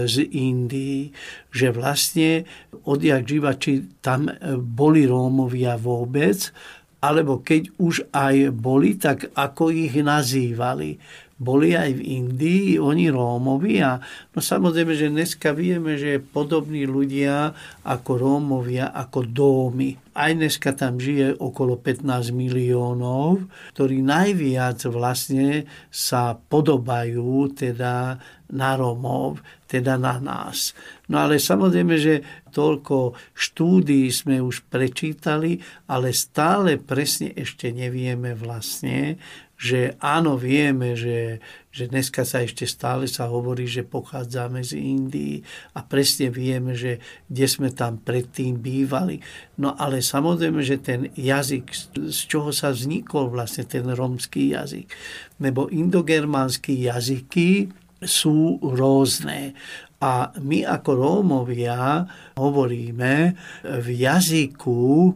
z 0.06 0.15
Indii, 0.26 1.10
že 1.50 1.74
vlastne 1.74 2.46
odjak 2.86 3.24
živa, 3.26 3.56
či 3.58 4.00
tam 4.00 4.30
e, 4.30 4.34
boli 4.58 5.06
Rómovia 5.06 5.76
vôbec, 5.76 6.52
alebo 7.00 7.39
keď 7.39 7.80
už 7.80 8.12
aj 8.12 8.52
boli, 8.52 9.00
tak 9.00 9.32
ako 9.32 9.72
ich 9.72 9.96
nazývali 9.96 11.00
boli 11.39 11.71
aj 11.71 11.95
v 11.95 12.02
Indii, 12.19 12.67
oni 12.75 13.08
Rómovi 13.08 13.80
no 13.80 14.39
samozrejme, 14.43 14.91
že 14.91 15.08
dneska 15.08 15.56
vieme, 15.56 15.95
že 15.95 16.19
podobní 16.19 16.84
ľudia 16.84 17.56
ako 17.88 18.12
Rómovia, 18.19 18.91
ako 18.91 19.23
Dómy. 19.23 19.95
Aj 20.19 20.36
dneska 20.36 20.75
tam 20.75 20.99
žije 20.99 21.39
okolo 21.39 21.80
15 21.80 22.36
miliónov, 22.36 23.47
ktorí 23.71 24.04
najviac 24.04 24.84
vlastne 24.91 25.63
sa 25.88 26.36
podobajú 26.36 27.56
teda 27.56 28.19
na 28.49 28.71
Rómov, 28.75 29.39
teda 29.69 29.95
na 29.95 30.17
nás. 30.19 30.73
No 31.08 31.21
ale 31.23 31.38
samozrejme, 31.38 31.95
že 32.02 32.25
toľko 32.49 33.13
štúdií 33.38 34.10
sme 34.10 34.41
už 34.41 34.65
prečítali, 34.67 35.62
ale 35.86 36.12
stále 36.12 36.82
presne 36.82 37.30
ešte 37.38 37.69
nevieme 37.69 38.34
vlastne, 38.34 39.21
že 39.60 40.00
áno, 40.00 40.39
vieme, 40.39 40.95
že, 40.95 41.43
že 41.67 41.91
dneska 41.91 42.24
sa 42.24 42.48
ešte 42.48 42.63
stále 42.63 43.12
sa 43.12 43.28
hovorí, 43.28 43.67
že 43.67 43.84
pochádzame 43.84 44.63
z 44.63 44.80
Indii 44.80 45.43
a 45.76 45.84
presne 45.84 46.32
vieme, 46.32 46.80
že 46.80 47.04
kde 47.28 47.45
sme 47.45 47.69
tam 47.76 48.00
predtým 48.00 48.56
bývali. 48.56 49.19
No 49.60 49.76
ale 49.76 50.00
samozrejme, 50.00 50.63
že 50.63 50.80
ten 50.80 51.12
jazyk, 51.12 51.76
z 52.08 52.19
čoho 52.32 52.56
sa 52.56 52.72
vznikol 52.72 53.28
vlastne 53.28 53.67
ten 53.67 53.84
romský 53.91 54.56
jazyk, 54.56 54.88
lebo 55.43 55.67
indogermánsky 55.67 56.88
jazyky 56.88 57.67
sú 58.04 58.60
rôzne. 58.64 59.54
A 60.00 60.32
my 60.40 60.64
ako 60.64 60.92
Rómovia 60.96 62.08
hovoríme 62.40 63.36
v 63.68 63.88
jazyku 64.00 65.12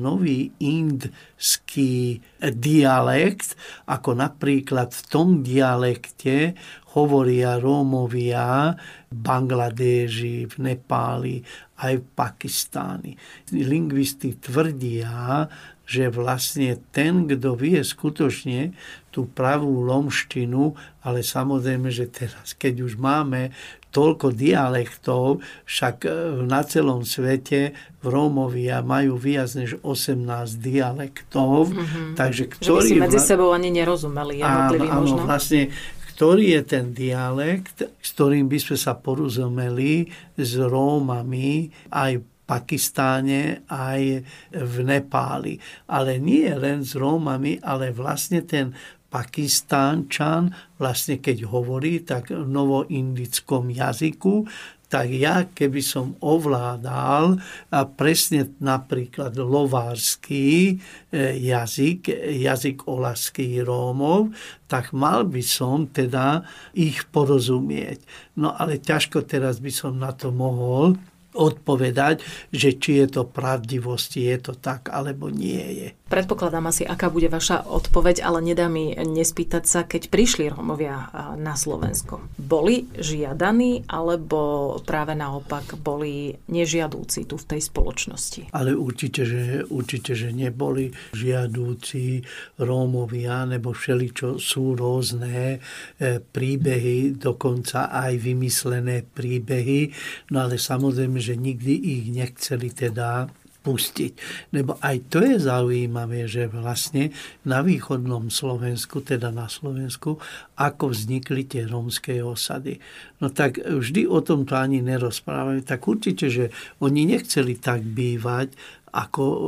nový 0.00 0.56
indský 0.56 2.16
dialekt, 2.40 3.60
ako 3.84 4.16
napríklad 4.16 4.88
v 4.88 5.02
tom 5.12 5.44
dialekte 5.44 6.56
hovoria 6.96 7.60
Rómovia 7.60 8.72
v 9.12 9.16
Bangladeži, 9.20 10.48
v 10.48 10.54
Nepáli, 10.64 11.44
aj 11.84 12.00
v 12.00 12.06
Pakistáni. 12.16 13.12
Lingvisti 13.52 14.40
tvrdia, 14.40 15.44
že 15.92 16.08
vlastne 16.08 16.80
ten, 16.88 17.28
kto 17.28 17.52
vie 17.52 17.84
skutočne 17.84 18.72
tú 19.12 19.28
pravú 19.28 19.84
lomštinu, 19.84 20.72
ale 21.04 21.20
samozrejme, 21.20 21.92
že 21.92 22.08
teraz, 22.08 22.56
keď 22.56 22.88
už 22.88 22.96
máme 22.96 23.52
toľko 23.92 24.32
dialektov, 24.32 25.44
však 25.68 26.08
e, 26.08 26.10
na 26.48 26.64
celom 26.64 27.04
svete 27.04 27.76
v 28.00 28.06
Rómovia 28.08 28.80
majú 28.80 29.20
viac 29.20 29.52
než 29.52 29.76
18 29.84 30.24
dialektov, 30.64 31.76
mm-hmm. 31.76 32.16
takže 32.16 32.56
ktorý... 32.56 32.64
Že 32.64 32.72
by 32.72 32.88
si 32.88 33.04
medzi 33.04 33.20
sebou 33.20 33.52
ani 33.52 33.68
nerozumeli 33.68 34.40
jednotlivý 34.40 34.88
áno, 34.88 35.00
možno. 35.04 35.20
Áno, 35.20 35.28
vlastne 35.28 35.68
ktorý 36.16 36.56
je 36.56 36.62
ten 36.64 36.96
dialekt, 36.96 37.84
s 37.84 38.08
ktorým 38.16 38.48
by 38.48 38.58
sme 38.64 38.76
sa 38.80 38.96
porozumeli 38.96 40.08
s 40.40 40.56
Rómami 40.56 41.68
aj 41.92 42.31
Pakistáne, 42.52 43.64
aj 43.72 44.20
v 44.52 44.74
Nepáli. 44.84 45.56
Ale 45.88 46.20
nie 46.20 46.52
len 46.52 46.84
s 46.84 46.92
Rómami, 46.92 47.56
ale 47.64 47.96
vlastne 47.96 48.44
ten 48.44 48.76
Pakistánčan 49.12 50.52
vlastne 50.76 51.20
keď 51.20 51.48
hovorí 51.48 52.00
tak 52.04 52.32
v 52.32 52.48
novoindickom 52.48 53.68
jazyku, 53.68 54.48
tak 54.92 55.08
ja 55.08 55.48
keby 55.48 55.80
som 55.80 56.20
ovládal 56.20 57.40
a 57.72 57.78
presne 57.88 58.52
napríklad 58.60 59.32
lovársky 59.40 60.76
e, 61.08 61.32
jazyk, 61.40 62.12
jazyk 62.44 62.84
olaských 62.84 63.64
Rómov, 63.64 64.36
tak 64.68 64.92
mal 64.92 65.24
by 65.24 65.40
som 65.40 65.88
teda 65.88 66.44
ich 66.76 67.08
porozumieť. 67.08 68.04
No 68.36 68.52
ale 68.52 68.84
ťažko 68.84 69.24
teraz 69.24 69.64
by 69.64 69.72
som 69.72 69.96
na 69.96 70.12
to 70.12 70.28
mohol, 70.28 71.00
odpovedať, 71.32 72.20
že 72.52 72.76
či 72.76 73.04
je 73.04 73.20
to 73.20 73.22
pravdivosti, 73.24 74.28
je 74.28 74.38
to 74.38 74.52
tak, 74.56 74.92
alebo 74.92 75.32
nie 75.32 75.64
je. 75.84 75.88
Predpokladám 76.12 76.68
asi, 76.68 76.84
aká 76.84 77.08
bude 77.08 77.32
vaša 77.32 77.64
odpoveď, 77.72 78.20
ale 78.20 78.44
nedá 78.44 78.68
mi 78.68 78.92
nespýtať 78.92 79.64
sa, 79.64 79.80
keď 79.88 80.12
prišli 80.12 80.52
Rómovia 80.52 81.08
na 81.40 81.56
Slovensko. 81.56 82.20
Boli 82.36 82.84
žiadaní, 82.92 83.88
alebo 83.88 84.76
práve 84.84 85.16
naopak 85.16 85.80
boli 85.80 86.36
nežiadúci 86.52 87.24
tu 87.24 87.40
v 87.40 87.48
tej 87.56 87.60
spoločnosti? 87.64 88.52
Ale 88.52 88.76
určite, 88.76 89.24
že, 89.24 89.64
určite, 89.72 90.12
že 90.12 90.36
neboli 90.36 90.92
žiadúci 91.16 92.20
Rómovia, 92.60 93.48
nebo 93.48 93.72
všeličo 93.72 94.36
sú 94.36 94.76
rôzne 94.76 95.64
e, 95.96 96.20
príbehy, 96.20 97.16
dokonca 97.16 97.88
aj 97.88 98.20
vymyslené 98.20 99.00
príbehy, 99.00 99.88
no 100.28 100.44
ale 100.44 100.60
samozrejme, 100.60 101.21
že 101.22 101.38
nikdy 101.38 101.74
ich 101.78 102.04
nechceli 102.10 102.74
teda 102.74 103.30
pustiť. 103.62 104.12
Lebo 104.50 104.76
aj 104.82 104.96
to 105.08 105.22
je 105.22 105.38
zaujímavé, 105.38 106.26
že 106.26 106.50
vlastne 106.50 107.14
na 107.46 107.62
východnom 107.62 108.28
Slovensku, 108.28 109.00
teda 109.06 109.30
na 109.30 109.46
Slovensku, 109.46 110.18
ako 110.58 110.90
vznikli 110.90 111.46
tie 111.46 111.70
rómske 111.70 112.18
osady. 112.20 112.82
No 113.22 113.30
tak 113.30 113.62
vždy 113.62 114.10
o 114.10 114.18
tomto 114.18 114.58
ani 114.58 114.82
nerozprávajú. 114.82 115.62
Tak 115.62 115.80
určite, 115.86 116.26
že 116.26 116.50
oni 116.82 117.06
nechceli 117.06 117.54
tak 117.54 117.86
bývať, 117.86 118.50
ako 118.92 119.24
e, 119.24 119.40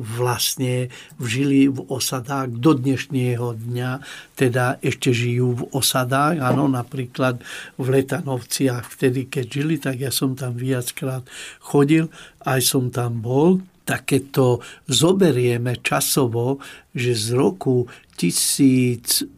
vlastne 0.00 0.88
žili 1.20 1.68
v 1.68 1.84
osadách 1.92 2.56
do 2.56 2.72
dnešného 2.72 3.52
dňa, 3.52 3.90
teda 4.32 4.80
ešte 4.80 5.12
žijú 5.12 5.60
v 5.60 5.62
osadách, 5.76 6.40
áno, 6.40 6.66
napríklad 6.72 7.44
v 7.76 7.86
Letanovciach, 8.00 8.88
vtedy 8.88 9.28
keď 9.28 9.44
žili, 9.46 9.76
tak 9.76 10.00
ja 10.00 10.08
som 10.08 10.32
tam 10.32 10.56
viackrát 10.56 11.22
chodil, 11.60 12.08
aj 12.48 12.60
som 12.64 12.88
tam 12.88 13.20
bol, 13.20 13.60
tak 13.84 14.14
to 14.32 14.62
zoberieme 14.88 15.76
časovo, 15.84 16.62
že 16.96 17.12
z 17.12 17.36
roku 17.36 17.90
1500 18.16 19.28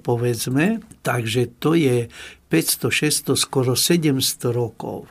povedzme, 0.00 0.80
takže 1.04 1.50
to 1.58 1.74
je 1.76 2.06
500, 2.50 3.34
600, 3.34 3.38
skoro 3.38 3.78
700 3.78 4.50
rokov. 4.50 5.06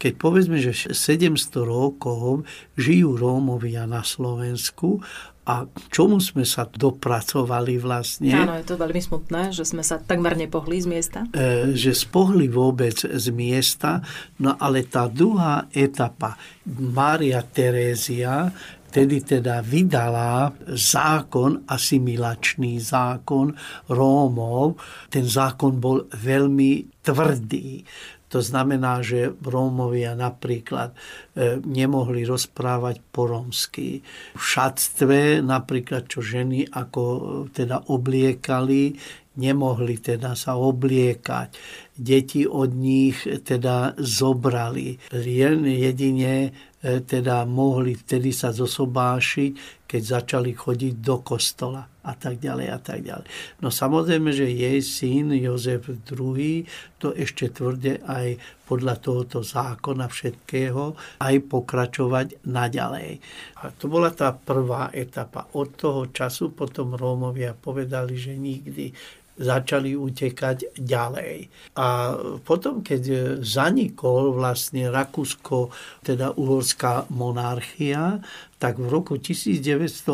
Keď 0.00 0.12
povedzme, 0.16 0.56
že 0.56 0.72
700 0.72 1.60
rokov 1.60 2.48
žijú 2.80 3.20
Rómovia 3.20 3.84
na 3.84 4.00
Slovensku 4.00 5.04
a 5.44 5.68
čomu 5.92 6.24
sme 6.24 6.48
sa 6.48 6.64
dopracovali 6.64 7.76
vlastne? 7.76 8.32
Áno, 8.32 8.56
je 8.56 8.64
to 8.64 8.80
veľmi 8.80 8.96
smutné, 8.96 9.52
že 9.52 9.68
sme 9.68 9.84
sa 9.84 10.00
takmer 10.00 10.40
nepohli 10.40 10.80
z 10.80 10.88
miesta. 10.88 11.28
E, 11.36 11.76
že 11.76 11.92
spohli 11.92 12.48
vôbec 12.48 12.96
z 12.96 13.26
miesta, 13.28 14.00
no 14.40 14.56
ale 14.56 14.88
tá 14.88 15.04
druhá 15.04 15.68
etapa, 15.68 16.40
Mária 16.64 17.44
Terézia, 17.44 18.48
vtedy 18.90 19.22
teda 19.22 19.60
vydala 19.60 20.50
zákon, 20.74 21.62
asimilačný 21.68 22.82
zákon 22.82 23.54
Rómov. 23.86 24.80
Ten 25.12 25.28
zákon 25.28 25.76
bol 25.76 26.10
veľmi 26.10 27.00
tvrdý. 27.04 27.86
To 28.30 28.38
znamená, 28.38 29.02
že 29.02 29.34
Rómovia 29.42 30.14
napríklad 30.14 30.94
e, 30.94 31.58
nemohli 31.66 32.22
rozprávať 32.22 33.02
po 33.10 33.26
rómsky. 33.26 34.06
V 34.38 34.42
šatstve 34.42 35.42
napríklad, 35.42 36.06
čo 36.06 36.22
ženy 36.22 36.70
ako 36.70 37.02
e, 37.02 37.22
teda 37.50 37.90
obliekali, 37.90 38.94
nemohli 39.34 39.98
teda 39.98 40.38
sa 40.38 40.54
obliekať. 40.54 41.54
Deti 41.98 42.46
od 42.46 42.70
nich 42.70 43.26
teda 43.26 43.98
zobrali. 43.98 44.96
Jedine 45.10 46.54
teda 46.80 47.44
mohli 47.44 47.92
vtedy 47.92 48.32
sa 48.32 48.56
zosobášiť, 48.56 49.84
keď 49.84 50.02
začali 50.02 50.56
chodiť 50.56 50.94
do 51.02 51.20
kostola 51.20 51.84
a 52.00 52.16
tak 52.16 52.40
ďalej 52.40 52.66
a 52.72 52.78
tak 52.80 53.04
ďalej. 53.04 53.26
No 53.60 53.68
samozrejme, 53.68 54.32
že 54.32 54.48
jej 54.48 54.80
syn 54.80 55.36
Jozef 55.36 55.92
II 55.92 56.64
to 56.96 57.12
ešte 57.12 57.52
tvrde 57.52 58.00
aj 58.08 58.40
podľa 58.64 58.96
tohoto 58.96 59.44
zákona 59.44 60.08
všetkého 60.08 60.96
aj 61.20 61.34
pokračovať 61.50 62.46
naďalej. 62.48 63.20
A 63.60 63.74
to 63.76 63.90
bola 63.92 64.08
tá 64.14 64.32
prvá 64.32 64.88
etapa. 64.96 65.52
Od 65.52 65.68
toho 65.76 66.08
času 66.08 66.56
potom 66.56 66.96
Rómovia 66.96 67.52
povedali, 67.52 68.16
že 68.16 68.32
nikdy 68.38 68.96
začali 69.40 69.96
utekať 69.96 70.76
ďalej. 70.76 71.48
A 71.80 72.12
potom, 72.44 72.84
keď 72.84 73.34
zanikol 73.40 74.36
vlastne 74.36 74.92
Rakúsko, 74.92 75.72
teda 76.04 76.36
uhorská 76.36 77.08
monarchia, 77.08 78.20
tak 78.60 78.76
v 78.76 78.92
roku 78.92 79.16
1918 79.16 80.04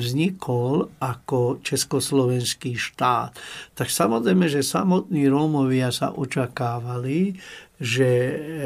vznikol 0.00 0.88
ako 0.96 1.60
československý 1.60 2.80
štát. 2.80 3.36
Tak 3.76 3.92
samozrejme, 3.92 4.48
že 4.48 4.64
samotní 4.64 5.28
Rómovia 5.28 5.92
sa 5.92 6.16
očakávali, 6.16 7.36
že 7.76 8.08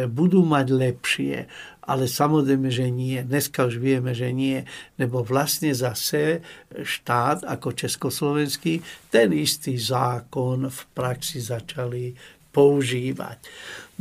budú 0.06 0.46
mať 0.46 0.66
lepšie 0.70 1.50
ale 1.90 2.06
samozrejme, 2.06 2.70
že 2.70 2.86
nie. 2.86 3.18
Dneska 3.18 3.66
už 3.66 3.82
vieme, 3.82 4.14
že 4.14 4.30
nie, 4.30 4.62
lebo 4.94 5.26
vlastne 5.26 5.74
zase 5.74 6.38
štát 6.70 7.42
ako 7.42 7.74
československý 7.74 8.78
ten 9.10 9.34
istý 9.34 9.74
zákon 9.74 10.70
v 10.70 10.80
praxi 10.94 11.42
začali 11.42 12.14
používať. 12.54 13.42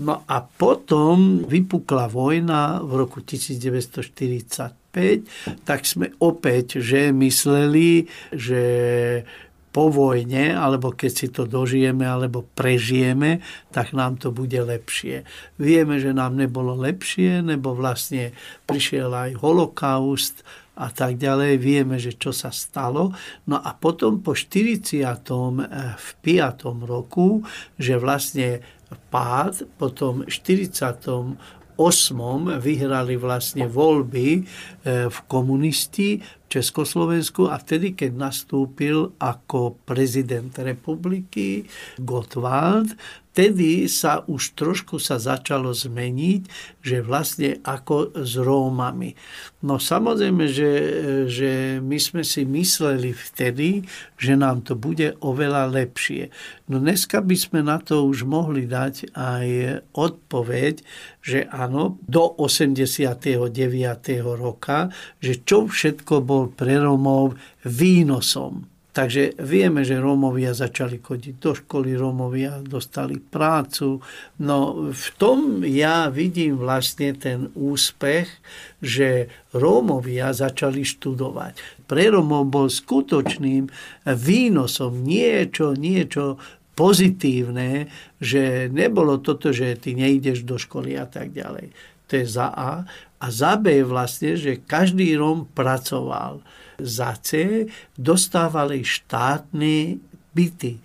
No 0.05 0.21
a 0.29 0.37
potom 0.45 1.41
vypukla 1.49 2.05
vojna 2.05 2.77
v 2.85 2.91
roku 2.93 3.25
1945, 3.25 5.65
tak 5.65 5.81
sme 5.85 6.13
opäť 6.21 6.77
že 6.77 7.09
mysleli, 7.09 8.05
že 8.29 8.61
po 9.69 9.93
vojne, 9.93 10.57
alebo 10.57 10.89
keď 10.93 11.11
si 11.13 11.27
to 11.29 11.45
dožijeme, 11.45 12.01
alebo 12.01 12.41
prežijeme, 12.41 13.45
tak 13.69 13.93
nám 13.93 14.17
to 14.17 14.33
bude 14.33 14.57
lepšie. 14.57 15.23
Vieme, 15.61 16.01
že 16.01 16.13
nám 16.13 16.33
nebolo 16.33 16.73
lepšie, 16.73 17.45
nebo 17.45 17.77
vlastne 17.77 18.33
prišiel 18.65 19.13
aj 19.13 19.37
holokaust 19.37 20.41
a 20.79 20.89
tak 20.89 21.19
ďalej. 21.21 21.61
Vieme, 21.61 22.01
že 22.01 22.15
čo 22.15 22.33
sa 22.33 22.49
stalo. 22.49 23.13
No 23.45 23.59
a 23.59 23.75
potom 23.77 24.25
po 24.25 24.33
40. 24.33 25.05
v 25.99 26.09
5. 26.23 26.89
roku, 26.89 27.45
že 27.77 27.99
vlastne 27.99 28.63
pád, 29.13 29.69
potom 29.77 30.25
40 30.25 30.73
osmom 31.05 31.37
vyhrali 32.59 33.15
vlastne 33.15 33.63
voľby 33.71 34.27
e, 34.35 34.41
v 35.07 35.17
komunisti 35.31 36.19
v 36.19 36.45
Československu 36.51 37.47
a 37.47 37.55
vtedy, 37.55 37.95
keď 37.95 38.19
nastúpil 38.19 39.15
ako 39.15 39.79
prezident 39.87 40.51
republiky 40.59 41.63
Gottwald, 42.03 42.99
vtedy 43.29 43.85
sa 43.85 44.25
už 44.25 44.57
trošku 44.57 44.97
sa 44.97 45.21
začalo 45.21 45.69
zmeniť, 45.71 46.41
že 46.81 47.05
vlastne 47.05 47.61
ako 47.61 48.17
s 48.17 48.33
Rómami. 48.35 49.13
No 49.61 49.77
samozrejme, 49.77 50.49
že, 50.49 50.71
že 51.29 51.51
my 51.83 51.97
sme 52.01 52.23
si 52.25 52.43
mysleli 52.43 53.13
vtedy, 53.13 53.85
že 54.17 54.33
nám 54.33 54.65
to 54.65 54.73
bude 54.73 55.19
oveľa 55.21 55.69
lepšie. 55.69 56.33
No 56.67 56.81
dneska 56.81 57.21
by 57.21 57.35
sme 57.37 57.59
na 57.61 57.77
to 57.77 58.07
už 58.07 58.25
mohli 58.25 58.65
dať 58.65 59.13
aj 59.13 59.47
odpoveď, 59.93 60.81
že 61.21 61.45
áno, 61.51 62.01
do 62.07 62.23
89. 62.39 63.13
roka, 64.35 64.89
že 65.21 65.43
čo 65.45 65.69
všetko 65.69 66.13
bol 66.25 66.49
pre 66.49 66.81
Rómov 66.81 67.37
výnosom. 67.67 68.78
Takže 68.99 69.39
vieme, 69.39 69.87
že 69.87 69.95
Rómovia 69.95 70.51
začali 70.51 70.99
chodiť 70.99 71.39
do 71.39 71.55
školy, 71.55 71.95
Rómovia 71.95 72.59
dostali 72.59 73.15
prácu. 73.15 74.03
No 74.43 74.91
v 74.91 75.07
tom 75.15 75.63
ja 75.63 76.11
vidím 76.11 76.59
vlastne 76.59 77.15
ten 77.15 77.47
úspech, 77.55 78.27
že 78.83 79.31
Rómovia 79.55 80.35
začali 80.35 80.83
študovať. 80.83 81.87
Pre 81.87 82.03
Rómov 82.11 82.51
bol 82.51 82.67
skutočným 82.67 83.71
výnosom 84.03 84.99
niečo, 84.99 85.79
niečo 85.79 86.35
pozitívne, 86.75 87.87
že 88.19 88.67
nebolo 88.67 89.23
toto, 89.23 89.55
že 89.55 89.79
ty 89.79 89.95
nejdeš 89.95 90.43
do 90.43 90.59
školy 90.59 90.99
a 90.99 91.07
tak 91.07 91.31
ďalej. 91.31 91.71
To 92.11 92.19
je 92.19 92.25
za 92.27 92.51
A. 92.51 92.83
A 93.23 93.25
za 93.31 93.55
B 93.55 93.79
vlastne, 93.79 94.35
že 94.35 94.59
každý 94.59 95.15
Róm 95.15 95.47
pracoval 95.55 96.43
za 96.83 97.15
C 97.19 97.65
dostávali 97.95 98.83
štátne 98.83 99.99
byty. 100.33 100.79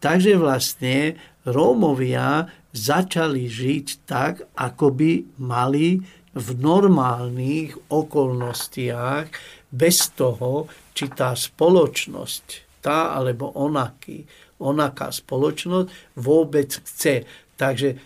Takže 0.00 0.32
vlastne 0.40 1.18
Rómovia 1.44 2.48
začali 2.72 3.50
žiť 3.50 3.86
tak, 4.06 4.46
ako 4.56 4.86
by 4.94 5.12
mali 5.42 6.00
v 6.30 6.48
normálnych 6.62 7.74
okolnostiach, 7.90 9.26
bez 9.70 10.10
toho, 10.18 10.66
či 10.90 11.06
tá 11.10 11.34
spoločnosť, 11.34 12.78
tá 12.82 13.14
alebo 13.14 13.54
onaký, 13.54 14.26
onaká 14.58 15.14
spoločnosť 15.14 16.18
vôbec 16.18 16.74
chce. 16.74 17.22
Takže 17.54 17.88
e, 17.94 17.96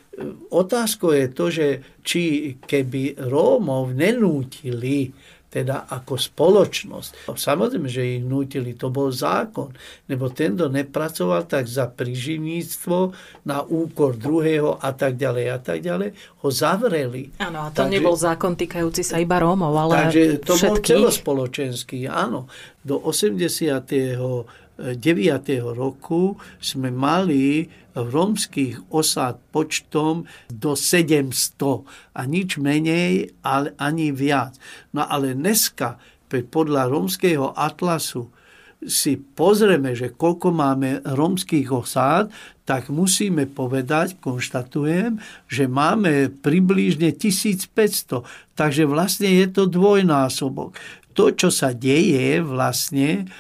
otázkou 0.53 1.17
je 1.17 1.27
to, 1.33 1.47
že 1.49 1.69
či 2.05 2.23
keby 2.61 3.17
Rómov 3.17 3.97
nenútili 3.97 5.11
teda 5.55 5.87
ako 5.87 6.19
spoločnosť. 6.19 7.31
Samozrejme, 7.31 7.87
že 7.87 8.19
ich 8.19 8.23
nutili, 8.27 8.75
to 8.75 8.91
bol 8.91 9.15
zákon, 9.15 9.71
lebo 10.11 10.27
ten, 10.35 10.59
kto 10.59 10.67
nepracoval, 10.67 11.47
tak 11.47 11.71
za 11.71 11.87
priživníctvo 11.87 13.15
na 13.47 13.63
úkor 13.63 14.19
druhého 14.19 14.83
a 14.83 14.91
tak 14.91 15.15
ďalej 15.15 15.47
a 15.55 15.59
tak 15.63 15.79
ďalej, 15.79 16.11
ho 16.43 16.49
zavreli. 16.51 17.31
Áno, 17.39 17.63
a 17.63 17.71
to 17.71 17.87
takže, 17.87 17.95
nebol 17.95 18.19
zákon 18.19 18.59
týkajúci 18.59 19.07
sa 19.07 19.23
iba 19.23 19.39
Rómov, 19.39 19.71
ale 19.71 20.11
Takže 20.11 20.43
to 20.43 20.59
všetkých... 20.59 20.67
bol 20.67 20.79
celospoločenský, 20.83 22.11
áno. 22.11 22.51
Do 22.83 22.99
80 22.99 23.87
roku 25.75 26.35
sme 26.59 26.91
mali 26.91 27.71
v 27.95 28.07
rómskych 28.11 28.91
osád 28.91 29.39
počtom 29.55 30.27
do 30.51 30.75
700 30.75 31.87
a 32.19 32.21
nič 32.27 32.59
menej, 32.59 33.31
ale 33.47 33.71
ani 33.79 34.11
viac. 34.11 34.59
No 34.91 35.07
ale 35.07 35.39
dneska 35.39 35.99
podľa 36.43 36.91
rómskeho 36.91 37.55
atlasu 37.55 38.27
si 38.85 39.17
pozrieme, 39.17 39.97
že 39.97 40.13
koľko 40.13 40.53
máme 40.53 41.01
rómskych 41.07 41.71
osád, 41.73 42.29
tak 42.69 42.89
musíme 42.89 43.49
povedať, 43.49 44.21
konštatujem, 44.21 45.21
že 45.49 45.65
máme 45.69 46.33
približne 46.33 47.13
1500. 47.13 48.25
Takže 48.57 48.85
vlastne 48.89 49.29
je 49.29 49.47
to 49.53 49.69
dvojnásobok 49.69 50.77
to, 51.15 51.31
čo 51.33 51.49
sa 51.49 51.71
deje 51.71 52.43
vlastne, 52.43 53.31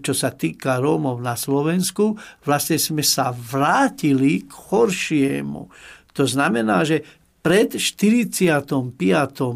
čo 0.00 0.16
sa 0.16 0.32
týka 0.32 0.80
Rómov 0.80 1.20
na 1.20 1.36
Slovensku, 1.36 2.16
vlastne 2.42 2.80
sme 2.80 3.04
sa 3.04 3.30
vrátili 3.30 4.48
k 4.48 4.52
horšiemu. 4.72 5.68
To 6.16 6.24
znamená, 6.24 6.82
že 6.82 7.04
pred 7.40 7.76
45. 7.76 8.40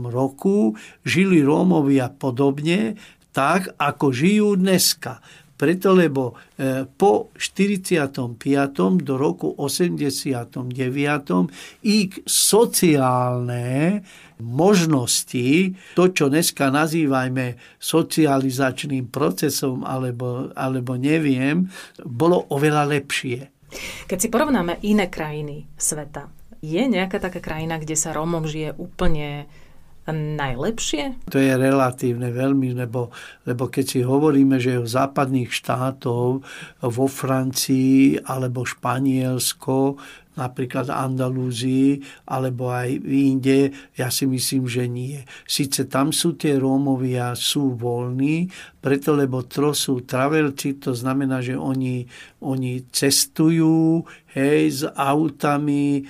roku 0.08 0.76
žili 1.04 1.44
Rómovia 1.44 2.08
podobne, 2.08 2.96
tak 3.34 3.74
ako 3.76 4.14
žijú 4.14 4.56
dneska. 4.56 5.20
Preto, 5.54 5.94
lebo 5.94 6.34
e, 6.58 6.82
po 6.82 7.30
45. 7.38 8.26
do 9.00 9.14
roku 9.14 9.54
89. 9.54 10.66
ich 11.86 12.12
sociálne 12.26 14.02
možnosti, 14.42 15.74
to, 15.94 16.04
čo 16.10 16.26
dneska 16.26 16.72
nazývajme 16.72 17.78
socializačným 17.78 19.10
procesom, 19.12 19.86
alebo, 19.86 20.50
alebo 20.58 20.98
neviem, 20.98 21.70
bolo 22.02 22.48
oveľa 22.50 22.88
lepšie. 22.88 23.54
Keď 24.06 24.18
si 24.18 24.28
porovnáme 24.30 24.82
iné 24.86 25.10
krajiny 25.10 25.66
sveta, 25.74 26.30
je 26.64 26.80
nejaká 26.80 27.20
taká 27.20 27.44
krajina, 27.44 27.76
kde 27.76 27.98
sa 27.98 28.16
Rómom 28.16 28.48
žije 28.48 28.72
úplne 28.78 29.50
najlepšie? 30.12 31.32
To 31.32 31.40
je 31.40 31.52
relatívne 31.56 32.28
veľmi, 32.28 32.76
lebo, 32.76 33.08
lebo 33.48 33.72
keď 33.72 33.84
si 33.88 34.00
hovoríme, 34.04 34.60
že 34.60 34.76
v 34.76 34.88
západných 34.88 35.48
štátov, 35.48 36.44
vo 36.84 37.06
Francii 37.08 38.20
alebo 38.20 38.68
Španielsko, 38.68 39.96
napríklad 40.34 40.90
Andalúzii 40.90 42.02
alebo 42.30 42.70
aj 42.70 43.00
Inde, 43.04 43.72
ja 43.94 44.10
si 44.10 44.26
myslím, 44.26 44.66
že 44.66 44.84
nie. 44.86 45.22
Sice 45.46 45.86
tam 45.86 46.10
sú 46.10 46.34
tie 46.34 46.58
Rómovia, 46.58 47.34
sú 47.38 47.74
voľní, 47.78 48.50
preto 48.84 49.16
lebo 49.16 49.46
to 49.48 49.72
sú 49.72 50.04
travelci, 50.04 50.76
to 50.76 50.92
znamená, 50.92 51.40
že 51.40 51.56
oni, 51.56 52.04
oni 52.44 52.84
cestujú 52.92 54.04
hej, 54.34 54.62
s 54.68 54.82
autami, 54.84 56.04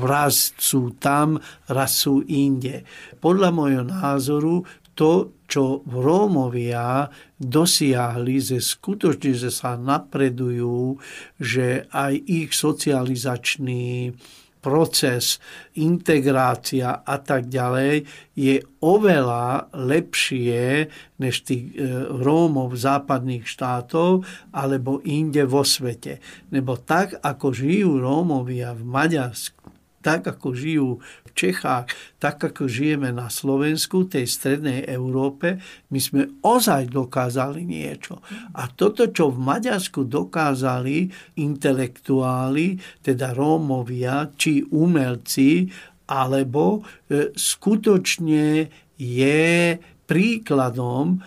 raz 0.00 0.54
sú 0.56 0.96
tam, 0.96 1.36
raz 1.68 2.00
sú 2.06 2.24
inde. 2.24 2.86
Podľa 3.20 3.50
môjho 3.52 3.84
názoru 3.84 4.64
to, 5.00 5.40
čo 5.48 5.80
Rómovia 5.88 7.08
dosiahli, 7.40 8.36
že 8.36 8.60
skutočne, 8.60 9.32
že 9.32 9.48
sa 9.48 9.80
napredujú, 9.80 11.00
že 11.40 11.88
aj 11.88 12.12
ich 12.28 12.52
socializačný 12.52 14.12
proces, 14.60 15.40
integrácia 15.80 17.00
a 17.00 17.16
tak 17.16 17.48
ďalej 17.48 18.04
je 18.36 18.60
oveľa 18.84 19.72
lepšie 19.72 20.92
než 21.16 21.48
tých 21.48 21.72
e, 21.72 22.04
Rómov 22.12 22.76
západných 22.76 23.48
štátov 23.48 24.28
alebo 24.52 25.00
inde 25.08 25.48
vo 25.48 25.64
svete. 25.64 26.20
Nebo 26.52 26.76
tak, 26.76 27.16
ako 27.24 27.56
žijú 27.56 28.04
Rómovia 28.04 28.76
v 28.76 28.84
Maďarsku, 28.84 29.59
tak 30.00 30.26
ako 30.26 30.56
žijú 30.56 30.90
v 31.00 31.30
Čechách, 31.36 31.92
tak 32.16 32.40
ako 32.40 32.66
žijeme 32.66 33.12
na 33.12 33.28
Slovensku, 33.28 34.08
tej 34.08 34.26
strednej 34.26 34.88
Európe, 34.88 35.60
my 35.92 36.00
sme 36.00 36.22
ozaj 36.40 36.88
dokázali 36.88 37.62
niečo. 37.64 38.24
A 38.56 38.66
toto, 38.72 39.08
čo 39.12 39.30
v 39.30 39.38
Maďarsku 39.44 40.08
dokázali 40.08 41.12
intelektuáli, 41.38 42.80
teda 43.04 43.36
Rómovia, 43.36 44.32
či 44.34 44.64
umelci, 44.64 45.68
alebo 46.10 46.82
e, 46.82 47.30
skutočne 47.30 48.66
je 48.98 49.78
príkladom 50.10 51.06
e, 51.14 51.18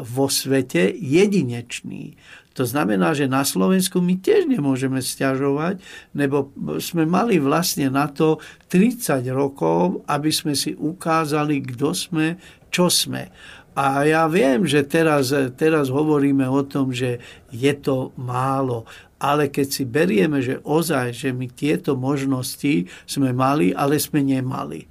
vo 0.00 0.26
svete 0.32 0.88
jedinečný. 0.96 2.16
To 2.58 2.68
znamená, 2.68 3.16
že 3.16 3.30
na 3.30 3.42
Slovensku 3.42 4.00
my 4.04 4.20
tiež 4.20 4.44
nemôžeme 4.48 5.00
stiažovať, 5.00 5.80
lebo 6.12 6.52
sme 6.78 7.08
mali 7.08 7.40
vlastne 7.40 7.88
na 7.88 8.08
to 8.08 8.40
30 8.68 9.24
rokov, 9.32 10.04
aby 10.04 10.28
sme 10.28 10.52
si 10.52 10.76
ukázali, 10.76 11.64
kto 11.64 11.96
sme, 11.96 12.26
čo 12.68 12.92
sme. 12.92 13.32
A 13.72 14.04
ja 14.04 14.28
viem, 14.28 14.68
že 14.68 14.84
teraz, 14.84 15.32
teraz 15.56 15.88
hovoríme 15.88 16.44
o 16.44 16.60
tom, 16.60 16.92
že 16.92 17.24
je 17.48 17.72
to 17.72 18.12
málo, 18.20 18.84
ale 19.16 19.48
keď 19.48 19.66
si 19.70 19.84
berieme, 19.88 20.44
že 20.44 20.60
ozaj, 20.60 21.16
že 21.16 21.30
my 21.32 21.48
tieto 21.48 21.96
možnosti 21.96 22.84
sme 23.08 23.32
mali, 23.32 23.72
ale 23.72 23.96
sme 23.96 24.20
nemali. 24.20 24.90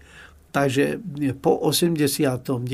Takže 0.52 0.99
po 1.39 1.56
89. 1.64 2.68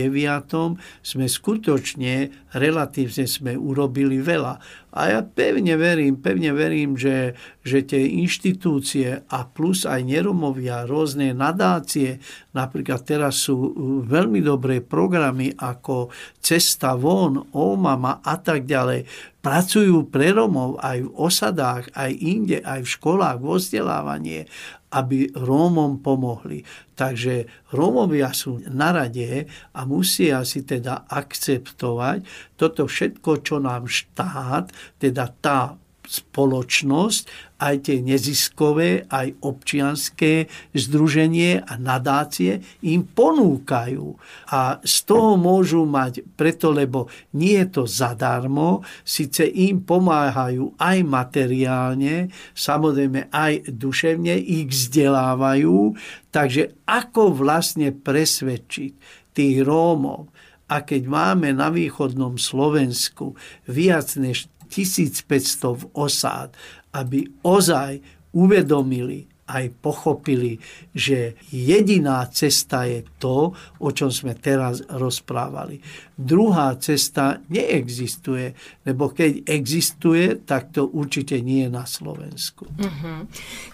sme 1.05 1.25
skutočne, 1.29 2.33
relatívne 2.57 3.25
sme 3.29 3.53
urobili 3.53 4.17
veľa. 4.17 4.57
A 4.97 5.13
ja 5.13 5.21
pevne 5.21 5.77
verím, 5.77 6.17
pevne 6.17 6.57
verím, 6.57 6.97
že, 6.97 7.37
že 7.61 7.85
tie 7.85 8.01
inštitúcie 8.17 9.29
a 9.29 9.45
plus 9.45 9.85
aj 9.85 10.01
neromovia, 10.01 10.89
rôzne 10.89 11.37
nadácie, 11.37 12.17
napríklad 12.57 13.05
teraz 13.05 13.45
sú 13.45 13.77
veľmi 14.09 14.41
dobré 14.41 14.81
programy 14.81 15.53
ako 15.53 16.09
Cesta 16.41 16.97
von, 16.97 17.45
Omama 17.53 18.25
a 18.25 18.41
tak 18.41 18.65
ďalej, 18.65 19.05
pracujú 19.45 20.09
pre 20.09 20.33
Romov 20.33 20.81
aj 20.81 21.05
v 21.05 21.13
osadách, 21.13 21.93
aj 21.93 22.11
inde, 22.17 22.57
aj 22.65 22.81
v 22.81 22.93
školách, 22.97 23.37
vo 23.37 23.61
vzdelávanie 23.61 24.49
aby 24.87 25.27
Rómom 25.35 25.99
pomohli. 25.99 26.63
Takže 26.95 27.67
Rómovia 27.75 28.31
sú 28.31 28.63
na 28.71 28.95
rade 28.95 29.43
a 29.75 29.83
musia 29.83 30.47
si 30.47 30.63
teda 30.63 31.03
akceptovať 31.11 32.23
toto 32.55 32.87
všetko, 32.87 33.43
čo 33.43 33.59
nám 33.59 33.91
štát, 33.91 34.71
teda 34.95 35.27
tá 35.43 35.75
spoločnosť 36.07 37.51
aj 37.59 37.75
tie 37.83 37.99
neziskové, 37.99 39.03
aj 39.11 39.35
občianské 39.43 40.47
združenie 40.71 41.59
a 41.59 41.75
nadácie 41.75 42.63
im 42.87 43.03
ponúkajú. 43.03 44.15
A 44.47 44.79
z 44.81 44.95
toho 45.03 45.35
môžu 45.35 45.83
mať, 45.83 46.23
preto 46.39 46.71
lebo 46.71 47.11
nie 47.35 47.59
je 47.59 47.67
to 47.67 47.83
zadarmo, 47.83 48.87
síce 49.03 49.43
im 49.43 49.83
pomáhajú 49.83 50.79
aj 50.79 50.97
materiálne, 51.03 52.31
samozrejme 52.55 53.27
aj 53.27 53.67
duševne, 53.67 54.39
ich 54.39 54.71
vzdelávajú, 54.71 55.97
takže 56.31 56.71
ako 56.87 57.35
vlastne 57.35 57.91
presvedčiť 57.91 58.91
tých 59.35 59.57
Rómov, 59.61 60.31
a 60.67 60.83
keď 60.83 61.07
máme 61.07 61.55
na 61.55 61.71
východnom 61.71 62.35
Slovensku 62.35 63.39
viac 63.71 64.19
než 64.19 64.51
1500 64.67 65.95
osád, 65.95 66.53
aby 66.93 67.25
ozaj 67.41 68.03
uvedomili 68.35 69.25
aj 69.47 69.79
pochopili, 69.79 70.59
že 70.91 71.39
jediná 71.55 72.27
cesta 72.27 72.83
je 72.83 73.07
to, 73.15 73.55
o 73.79 73.89
čom 73.95 74.11
sme 74.11 74.35
teraz 74.35 74.83
rozprávali. 74.91 75.79
Druhá 76.19 76.75
cesta 76.75 77.39
neexistuje, 77.47 78.51
lebo 78.83 79.15
keď 79.15 79.47
existuje, 79.47 80.43
tak 80.43 80.75
to 80.75 80.91
určite 80.91 81.39
nie 81.39 81.63
je 81.63 81.71
na 81.71 81.87
Slovensku. 81.87 82.67
Uh-huh. 82.67 83.23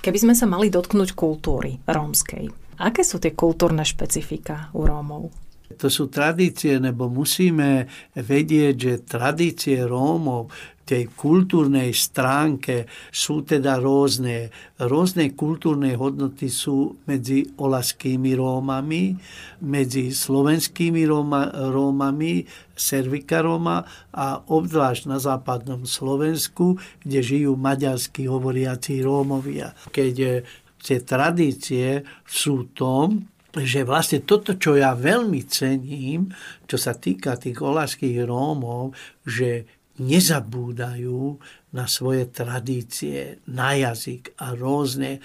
Keby 0.05 0.17
sme 0.21 0.33
sa 0.37 0.45
mali 0.45 0.69
dotknúť 0.69 1.17
kultúry 1.17 1.81
rómskej, 1.89 2.53
aké 2.77 3.01
sú 3.01 3.17
tie 3.17 3.33
kultúrne 3.33 3.81
špecifika 3.81 4.69
u 4.77 4.85
Rómov? 4.85 5.42
To 5.77 5.87
sú 5.91 6.09
tradície, 6.09 6.77
nebo 6.77 7.09
musíme 7.09 7.89
vedieť, 8.13 8.75
že 8.75 8.93
tradície 9.05 9.81
Rómov 9.83 10.49
tej 10.83 11.07
kultúrnej 11.15 11.95
stránke 11.95 12.91
sú 13.07 13.47
teda 13.47 13.79
rôzne. 13.79 14.51
Rôzne 14.83 15.31
kultúrne 15.31 15.95
hodnoty 15.95 16.51
sú 16.51 16.99
medzi 17.07 17.47
olaskými 17.55 18.35
Rómami, 18.35 19.15
medzi 19.63 20.11
slovenskými 20.11 21.07
Róma, 21.07 21.71
Rómami, 21.71 22.43
Servika 22.75 23.39
Róma 23.39 23.87
a 24.11 24.43
obzvlášť 24.43 25.03
na 25.07 25.23
západnom 25.23 25.87
Slovensku, 25.87 26.75
kde 26.99 27.19
žijú 27.23 27.55
maďarskí 27.55 28.27
hovoriaci 28.27 28.99
Rómovia. 29.07 29.71
Keď 29.87 30.15
eh, 30.19 30.43
tie 30.83 30.99
tradície 30.99 32.03
sú 32.27 32.67
tom, 32.75 33.32
že 33.61 33.85
vlastne 33.85 34.25
toto, 34.25 34.57
čo 34.57 34.73
ja 34.73 34.97
veľmi 34.97 35.45
cením, 35.45 36.33
čo 36.65 36.81
sa 36.81 36.97
týka 36.97 37.37
tých 37.37 37.61
olaských 37.61 38.25
Rómov, 38.25 38.97
že 39.21 39.69
nezabúdajú 40.01 41.37
na 41.73 41.85
svoje 41.85 42.29
tradície, 42.29 43.41
na 43.49 43.73
jazyk 43.77 44.37
a 44.41 44.57
rôzne. 44.57 45.21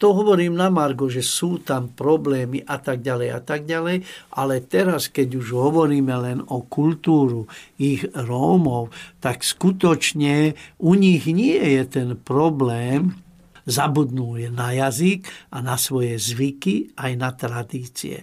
To 0.00 0.12
hovorím 0.12 0.56
na 0.56 0.72
Margo, 0.72 1.08
že 1.08 1.24
sú 1.24 1.60
tam 1.60 1.92
problémy 1.92 2.64
a 2.64 2.80
tak 2.80 3.00
ďalej 3.04 3.28
a 3.32 3.40
tak 3.40 3.68
ďalej, 3.68 4.04
ale 4.36 4.54
teraz, 4.64 5.08
keď 5.12 5.40
už 5.40 5.46
hovoríme 5.56 6.12
len 6.16 6.38
o 6.48 6.64
kultúru 6.64 7.48
ich 7.76 8.04
Rómov, 8.12 8.92
tak 9.20 9.44
skutočne 9.44 10.56
u 10.80 10.92
nich 10.96 11.24
nie 11.28 11.60
je 11.60 11.82
ten 11.84 12.08
problém, 12.16 13.16
zabudnú 13.66 14.38
na 14.54 14.72
jazyk 14.72 15.26
a 15.50 15.60
na 15.60 15.74
svoje 15.74 16.16
zvyky 16.16 16.94
aj 16.94 17.12
na 17.18 17.30
tradície. 17.34 18.22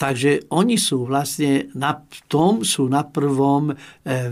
Takže 0.00 0.48
oni 0.56 0.80
sú 0.80 1.04
vlastne 1.04 1.68
na 1.76 1.92
tom, 2.24 2.64
sú 2.64 2.88
na 2.88 3.04
prvom 3.04 3.68
e, 3.68 3.74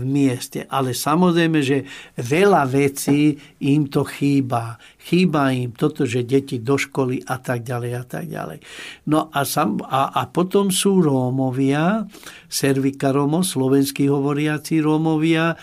mieste. 0.01 0.65
Ale 0.65 0.97
samozrejme, 0.97 1.61
že 1.61 1.85
veľa 2.17 2.65
vecí 2.65 3.37
im 3.61 3.85
to 3.85 4.01
chýba. 4.01 4.81
Chýba 4.97 5.53
im 5.53 5.69
toto, 5.77 6.09
že 6.09 6.25
deti 6.25 6.57
do 6.57 6.73
školy 6.73 7.21
a 7.21 7.37
tak 7.37 7.61
ďalej 7.61 7.91
a 7.93 8.03
tak 8.09 8.25
ďalej. 8.25 8.65
No 9.13 9.29
a, 9.29 9.45
sam, 9.45 9.77
a, 9.85 10.09
a 10.09 10.25
potom 10.33 10.73
sú 10.73 11.05
Rómovia, 11.05 12.01
Servika 12.49 13.13
Rómo, 13.13 13.45
slovenskí 13.45 14.09
hovoriaci 14.09 14.81
Rómovia, 14.81 15.53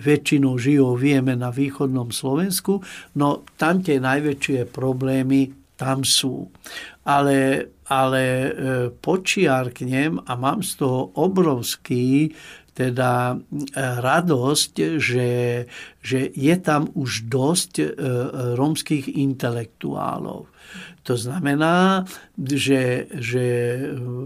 väčšinou 0.00 0.56
žijú, 0.56 0.96
vieme, 0.96 1.36
na 1.36 1.52
východnom 1.52 2.08
Slovensku, 2.08 2.80
no 3.20 3.44
tam 3.60 3.84
tie 3.84 4.00
najväčšie 4.00 4.72
problémy 4.72 5.52
tam 5.76 6.08
sú. 6.08 6.48
Ale 7.04 7.68
ale 7.86 8.22
e, 8.26 8.50
počiarknem 8.90 10.18
a 10.26 10.32
mám 10.34 10.62
z 10.62 10.82
toho 10.82 11.14
obrovský 11.14 12.34
teda 12.76 13.40
radosť, 13.72 15.00
že, 15.00 15.64
že 16.04 16.20
je 16.28 16.54
tam 16.60 16.92
už 16.92 17.24
dosť 17.24 17.96
rómskych 18.52 19.16
intelektuálov. 19.16 20.44
To 21.06 21.14
znamená, 21.14 22.02
že, 22.34 23.06
že 23.14 23.44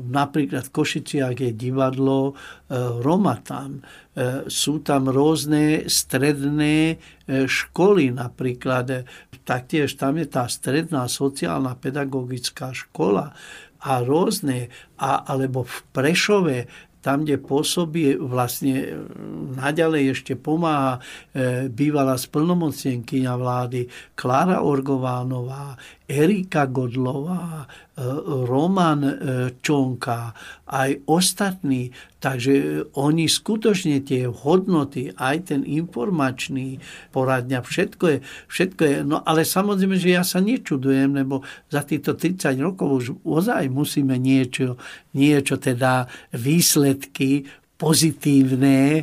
napríklad 0.09 0.65
v 0.65 0.75
Košiciach 0.75 1.37
je 1.37 1.53
divadlo 1.53 2.33
Roma 3.05 3.37
tam. 3.45 3.85
Sú 4.49 4.81
tam 4.81 5.13
rôzne 5.13 5.85
stredné 5.93 6.97
školy, 7.29 8.17
napríklad 8.17 9.05
taktiež 9.45 10.01
tam 10.01 10.17
je 10.17 10.27
tá 10.33 10.49
stredná 10.49 11.05
sociálna 11.05 11.77
pedagogická 11.77 12.73
škola 12.73 13.37
a 13.81 13.93
rôzne, 14.01 14.73
a, 15.01 15.25
alebo 15.25 15.65
v 15.65 15.77
Prešove 15.93 16.59
tam, 17.01 17.25
kde 17.25 17.41
pôsobí, 17.41 18.21
vlastne 18.21 18.77
e, 18.85 18.89
naďalej 19.57 20.21
ešte 20.21 20.37
pomáha 20.37 21.01
e, 21.33 21.73
bývalá 21.73 22.21
splnomocnenkyňa 22.21 23.33
vlády 23.41 23.89
Klára 24.13 24.61
Orgovánová, 24.61 25.81
Erika 26.11 26.67
Godlová, 26.67 27.63
e, 27.63 28.03
Roman 28.51 29.07
Čonka, 29.63 30.35
aj 30.67 31.07
ostatní. 31.07 31.95
Takže 32.21 32.85
oni 33.01 33.31
skutočne 33.31 34.05
tie 34.05 34.29
hodnoty, 34.29 35.09
aj 35.17 35.55
ten 35.55 35.65
informačný 35.65 36.77
poradňa, 37.17 37.65
všetko 37.65 38.05
je, 38.13 38.19
všetko 38.51 38.83
je. 38.85 38.97
No 39.07 39.25
ale 39.25 39.47
samozrejme, 39.47 39.97
že 39.97 40.19
ja 40.19 40.27
sa 40.27 40.43
nečudujem, 40.43 41.17
lebo 41.17 41.41
za 41.73 41.81
týchto 41.81 42.19
30 42.19 42.61
rokov 42.61 42.89
už 42.93 43.07
ozaj 43.25 43.73
musíme 43.73 44.21
niečo, 44.21 44.77
niečo 45.17 45.57
teda 45.57 46.13
výsledky 46.37 47.49
pozitívne 47.81 49.01
e, 49.01 49.03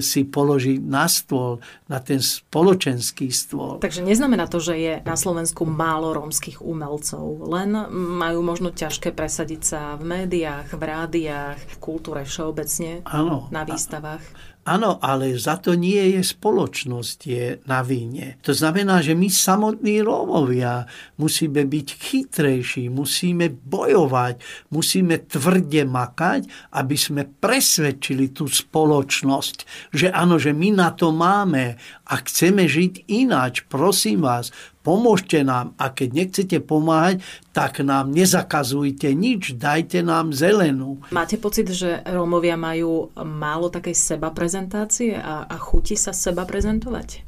si 0.00 0.24
položiť 0.24 0.80
na 0.80 1.04
stôl, 1.04 1.60
na 1.84 2.00
ten 2.00 2.24
spoločenský 2.24 3.28
stôl. 3.28 3.76
Takže 3.84 4.00
neznamená 4.00 4.48
to, 4.48 4.56
že 4.56 4.74
je 4.80 4.94
na 5.04 5.20
Slovensku 5.20 5.68
málo 5.68 6.16
rómskych 6.16 6.64
umelcov, 6.64 7.44
len 7.44 7.76
majú 7.92 8.40
možno 8.40 8.72
ťažké 8.72 9.12
presadiť 9.12 9.60
sa 9.60 9.80
v 10.00 10.24
médiách, 10.24 10.72
v 10.72 10.82
rádiách, 10.82 11.60
v 11.60 11.76
kultúre 11.76 12.24
všeobecne, 12.24 13.04
ano, 13.04 13.52
na 13.52 13.68
výstavách. 13.68 14.24
Áno, 14.66 14.98
ale 14.98 15.38
za 15.38 15.62
to 15.62 15.78
nie 15.78 16.18
je 16.18 16.26
spoločnosť 16.26 17.18
je 17.22 17.46
na 17.70 17.86
víne. 17.86 18.34
To 18.42 18.50
znamená, 18.50 18.98
že 18.98 19.14
my 19.14 19.30
samotní 19.30 20.02
Rómovia 20.02 20.90
musíme 21.22 21.62
byť 21.62 21.88
chytrejší, 21.94 22.90
musíme 22.90 23.46
bojovať, 23.46 24.42
musíme 24.74 25.22
tvrde 25.22 25.86
makať, 25.86 26.50
aby 26.74 26.96
sme 26.98 27.30
presvedčili 27.30 28.34
tú 28.34 28.50
spoločnosť, 28.50 29.56
že 29.94 30.10
áno, 30.10 30.34
že 30.34 30.50
my 30.50 30.74
na 30.74 30.90
to 30.90 31.14
máme 31.14 31.78
a 32.02 32.14
chceme 32.26 32.66
žiť 32.66 33.06
ináč. 33.06 33.62
Prosím 33.70 34.26
vás, 34.26 34.50
pomôžte 34.86 35.42
nám 35.42 35.74
a 35.74 35.90
keď 35.90 36.08
nechcete 36.14 36.62
pomáhať, 36.62 37.18
tak 37.50 37.82
nám 37.82 38.14
nezakazujte 38.14 39.10
nič, 39.10 39.58
dajte 39.58 40.06
nám 40.06 40.30
zelenú. 40.30 41.02
Máte 41.10 41.34
pocit, 41.42 41.66
že 41.74 42.06
Rómovia 42.06 42.54
majú 42.54 43.10
málo 43.18 43.66
takej 43.66 43.98
seba 43.98 44.30
prezentácie 44.30 45.18
a, 45.18 45.50
a 45.50 45.56
chuti 45.58 45.98
sa 45.98 46.14
seba 46.14 46.46
prezentovať? 46.46 47.26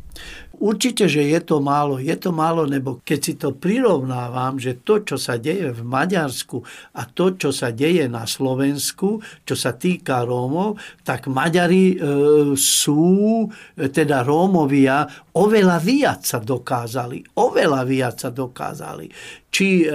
Určite, 0.59 1.07
že 1.07 1.23
je 1.23 1.39
to 1.39 1.63
málo. 1.63 2.03
Je 2.03 2.19
to 2.19 2.35
málo, 2.35 2.67
lebo 2.67 2.99
keď 3.07 3.19
si 3.23 3.35
to 3.39 3.55
prirovnávam, 3.55 4.59
že 4.59 4.83
to, 4.83 5.07
čo 5.07 5.15
sa 5.15 5.39
deje 5.39 5.71
v 5.71 5.83
Maďarsku 5.87 6.59
a 6.99 7.07
to, 7.07 7.39
čo 7.39 7.55
sa 7.55 7.71
deje 7.71 8.11
na 8.11 8.27
Slovensku, 8.27 9.23
čo 9.47 9.55
sa 9.55 9.79
týka 9.79 10.27
Rómov, 10.27 10.75
tak 11.07 11.31
Maďari 11.31 11.95
e, 11.95 11.97
sú, 12.59 13.47
teda 13.79 14.27
Rómovia, 14.27 15.07
oveľa 15.39 15.79
viac 15.79 16.27
sa 16.27 16.43
dokázali. 16.43 17.39
Oveľa 17.39 17.83
viac 17.87 18.19
sa 18.19 18.35
dokázali 18.35 19.39
či 19.49 19.83
e, 19.83 19.87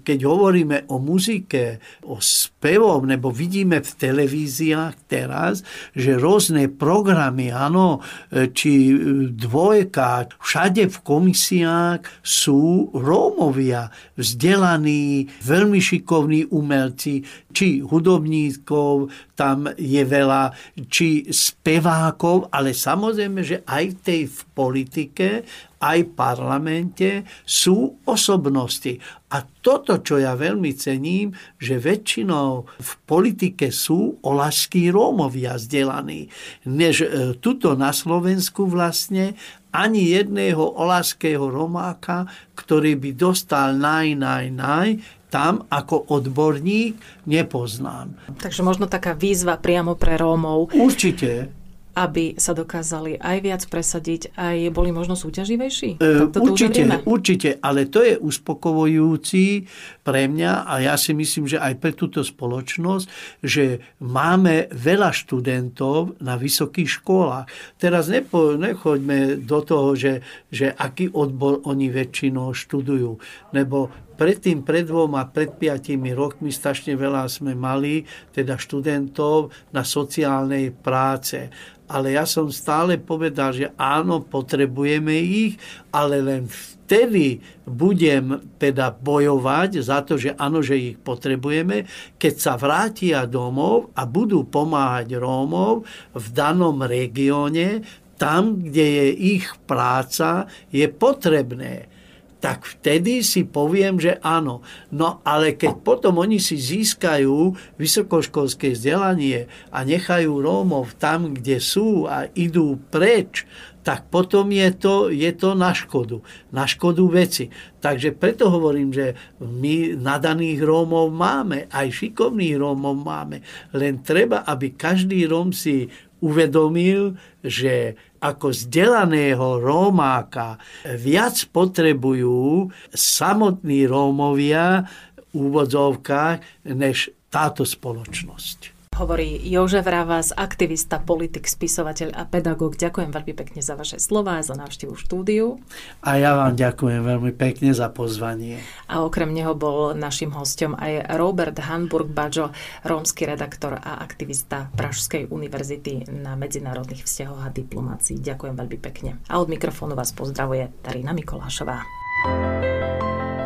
keď 0.00 0.18
hovoríme 0.24 0.78
o 0.88 0.96
muzike, 0.96 1.78
o 2.08 2.16
spevom, 2.16 3.04
nebo 3.04 3.28
vidíme 3.28 3.84
v 3.84 3.90
televíziách 3.92 4.96
teraz, 5.04 5.60
že 5.92 6.16
rôzne 6.16 6.72
programy, 6.72 7.52
áno, 7.52 8.00
e, 8.32 8.48
či 8.56 8.96
dvojka, 9.36 9.95
všade 10.36 10.92
v 10.92 10.98
komisiách 11.00 12.00
sú 12.20 12.92
Rómovia, 12.92 13.88
vzdelaní, 14.20 15.26
veľmi 15.40 15.80
šikovní 15.80 16.52
umelci, 16.52 17.24
či 17.56 17.80
hudobníkov, 17.80 19.08
tam 19.32 19.72
je 19.76 20.02
veľa, 20.04 20.52
či 20.92 21.28
spevákov, 21.32 22.52
ale 22.52 22.76
samozrejme, 22.76 23.40
že 23.40 23.64
aj 23.64 23.84
v 23.92 23.96
tej 24.04 24.22
v 24.28 24.38
politike 24.52 25.28
aj 25.76 25.98
v 26.08 26.14
parlamente 26.16 27.10
sú 27.44 28.00
osobnosti. 28.08 28.96
A 29.28 29.44
toto, 29.44 30.00
čo 30.00 30.16
ja 30.16 30.32
veľmi 30.38 30.72
cením, 30.72 31.36
že 31.60 31.76
väčšinou 31.76 32.64
v 32.64 32.90
politike 33.04 33.68
sú 33.68 34.16
olašskí 34.24 34.88
Rómovia 34.88 35.60
vzdelaní. 35.60 36.30
Než 36.64 37.04
e, 37.04 37.08
tuto 37.42 37.76
na 37.76 37.92
Slovensku 37.92 38.64
vlastne 38.70 39.36
ani 39.76 40.16
jedného 40.16 40.64
olašského 40.64 41.52
Romáka, 41.52 42.24
ktorý 42.56 42.96
by 42.96 43.10
dostal 43.12 43.76
naj, 43.76 44.16
naj, 44.16 44.44
naj, 44.56 44.88
tam 45.28 45.68
ako 45.68 46.08
odborník 46.16 46.96
nepoznám. 47.28 48.16
Takže 48.40 48.64
možno 48.64 48.88
taká 48.88 49.12
výzva 49.12 49.60
priamo 49.60 49.98
pre 49.98 50.16
Rómov. 50.16 50.72
Určite 50.72 51.52
aby 51.96 52.36
sa 52.36 52.52
dokázali 52.52 53.16
aj 53.16 53.36
viac 53.40 53.62
presadiť, 53.72 54.36
aj 54.36 54.68
boli 54.68 54.92
možno 54.92 55.16
súťaživejší? 55.16 55.96
E, 55.96 56.28
určite, 56.28 56.84
určite, 57.08 57.50
ale 57.64 57.88
to 57.88 58.04
je 58.04 58.20
uspokojujúci 58.20 59.64
pre 60.04 60.28
mňa 60.28 60.68
a 60.68 60.84
ja 60.84 60.94
si 61.00 61.16
myslím, 61.16 61.48
že 61.48 61.56
aj 61.56 61.80
pre 61.80 61.96
túto 61.96 62.20
spoločnosť, 62.20 63.06
že 63.40 63.80
máme 64.04 64.68
veľa 64.76 65.08
študentov 65.16 66.20
na 66.20 66.36
vysokých 66.36 67.00
školách. 67.00 67.48
Teraz 67.80 68.12
nepo, 68.12 68.60
nechoďme 68.60 69.40
do 69.40 69.64
toho, 69.64 69.96
že, 69.96 70.20
že 70.52 70.76
aký 70.76 71.08
odbor 71.16 71.64
oni 71.64 71.88
väčšinou 71.88 72.52
študujú, 72.52 73.16
lebo 73.56 73.88
predtým, 74.16 74.64
pred 74.64 74.88
dvoma, 74.88 75.28
pred 75.28 75.52
piatimi 75.52 76.16
rokmi 76.16 76.48
strašne 76.48 76.96
veľa 76.96 77.28
sme 77.28 77.52
mali 77.52 78.02
teda 78.32 78.56
študentov 78.56 79.52
na 79.76 79.84
sociálnej 79.84 80.72
práce 80.72 81.52
ale 81.86 82.18
ja 82.18 82.26
som 82.26 82.50
stále 82.50 82.98
povedal, 82.98 83.54
že 83.54 83.66
áno, 83.78 84.22
potrebujeme 84.22 85.14
ich, 85.16 85.54
ale 85.94 86.18
len 86.22 86.50
vtedy 86.86 87.42
budem 87.66 88.42
teda 88.62 88.94
bojovať 88.94 89.82
za 89.82 90.02
to, 90.06 90.14
že 90.14 90.34
áno, 90.38 90.62
že 90.62 90.94
ich 90.94 90.96
potrebujeme, 90.98 91.86
keď 92.14 92.34
sa 92.38 92.54
vrátia 92.54 93.26
domov 93.26 93.90
a 93.98 94.06
budú 94.06 94.46
pomáhať 94.46 95.18
Rómov 95.18 95.82
v 96.14 96.26
danom 96.30 96.78
regióne, 96.86 97.82
tam, 98.16 98.62
kde 98.62 98.86
je 98.86 99.06
ich 99.38 99.46
práca, 99.66 100.48
je 100.72 100.86
potrebné 100.88 101.95
tak 102.36 102.68
vtedy 102.68 103.24
si 103.24 103.48
poviem, 103.48 103.96
že 103.96 104.20
áno. 104.20 104.60
No 104.92 105.24
ale 105.24 105.56
keď 105.56 105.80
potom 105.80 106.20
oni 106.20 106.36
si 106.36 106.60
získajú 106.60 107.56
vysokoškolské 107.80 108.76
vzdelanie 108.76 109.48
a 109.72 109.82
nechajú 109.82 110.44
Rómov 110.44 111.00
tam, 111.00 111.32
kde 111.32 111.58
sú 111.58 112.04
a 112.04 112.28
idú 112.36 112.76
preč, 112.92 113.48
tak 113.86 114.10
potom 114.10 114.50
je 114.50 114.66
to, 114.74 115.14
je 115.14 115.30
to 115.30 115.54
na 115.54 115.70
škodu. 115.70 116.18
Na 116.50 116.66
škodu 116.66 117.06
veci. 117.06 117.54
Takže 117.78 118.18
preto 118.18 118.50
hovorím, 118.50 118.90
že 118.90 119.14
my 119.38 119.94
nadaných 119.94 120.58
Rómov 120.58 121.14
máme, 121.14 121.70
aj 121.70 121.94
šikovných 121.94 122.58
Rómov 122.58 122.98
máme. 122.98 123.46
Len 123.70 124.02
treba, 124.02 124.42
aby 124.42 124.74
každý 124.74 125.30
Róm 125.30 125.54
si 125.54 125.86
uvedomil, 126.26 127.14
že 127.46 127.94
ako 128.18 128.50
vzdelaného 128.50 129.62
Rómáka 129.62 130.58
viac 130.98 131.38
potrebujú 131.54 132.68
samotní 132.90 133.86
Rómovia 133.86 134.90
v 135.30 135.46
úvodzovkách 135.46 136.66
než 136.74 137.14
táto 137.30 137.62
spoločnosť. 137.62 138.75
Hovorí 138.96 139.44
Jožef 139.44 139.84
Ravas, 139.84 140.32
aktivista, 140.32 140.96
politik, 140.96 141.44
spisovateľ 141.44 142.16
a 142.16 142.24
pedagóg. 142.24 142.80
Ďakujem 142.80 143.12
veľmi 143.12 143.36
pekne 143.36 143.60
za 143.60 143.76
vaše 143.76 144.00
slova 144.00 144.40
a 144.40 144.46
za 144.46 144.56
návštevu 144.56 144.96
štúdiu. 144.96 145.60
A 146.00 146.16
ja 146.16 146.32
vám 146.32 146.56
ďakujem 146.56 147.04
veľmi 147.04 147.36
pekne 147.36 147.76
za 147.76 147.92
pozvanie. 147.92 148.56
A 148.88 149.04
okrem 149.04 149.36
neho 149.36 149.52
bol 149.52 149.92
našim 149.92 150.32
hostom 150.32 150.72
aj 150.80 151.12
Robert 151.12 151.60
Hanburg 151.60 152.08
Bajo, 152.08 152.56
rómsky 152.88 153.28
redaktor 153.28 153.76
a 153.76 154.00
aktivista 154.00 154.72
Pražskej 154.72 155.28
univerzity 155.28 156.08
na 156.16 156.32
medzinárodných 156.32 157.04
vzťahoch 157.04 157.44
a 157.44 157.52
diplomácii. 157.52 158.16
Ďakujem 158.24 158.56
veľmi 158.56 158.78
pekne. 158.80 159.20
A 159.28 159.44
od 159.44 159.52
mikrofónu 159.52 159.92
vás 159.92 160.16
pozdravuje 160.16 160.72
Tarina 160.80 161.12
Mikolášová 161.12 162.05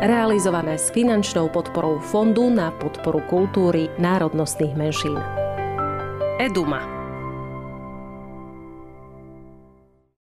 realizované 0.01 0.77
s 0.77 0.89
finančnou 0.89 1.49
podporou 1.53 2.01
Fondu 2.01 2.49
na 2.49 2.73
podporu 2.73 3.21
kultúry 3.29 3.89
národnostných 4.01 4.73
menšín. 4.73 5.17
Eduma 6.41 7.00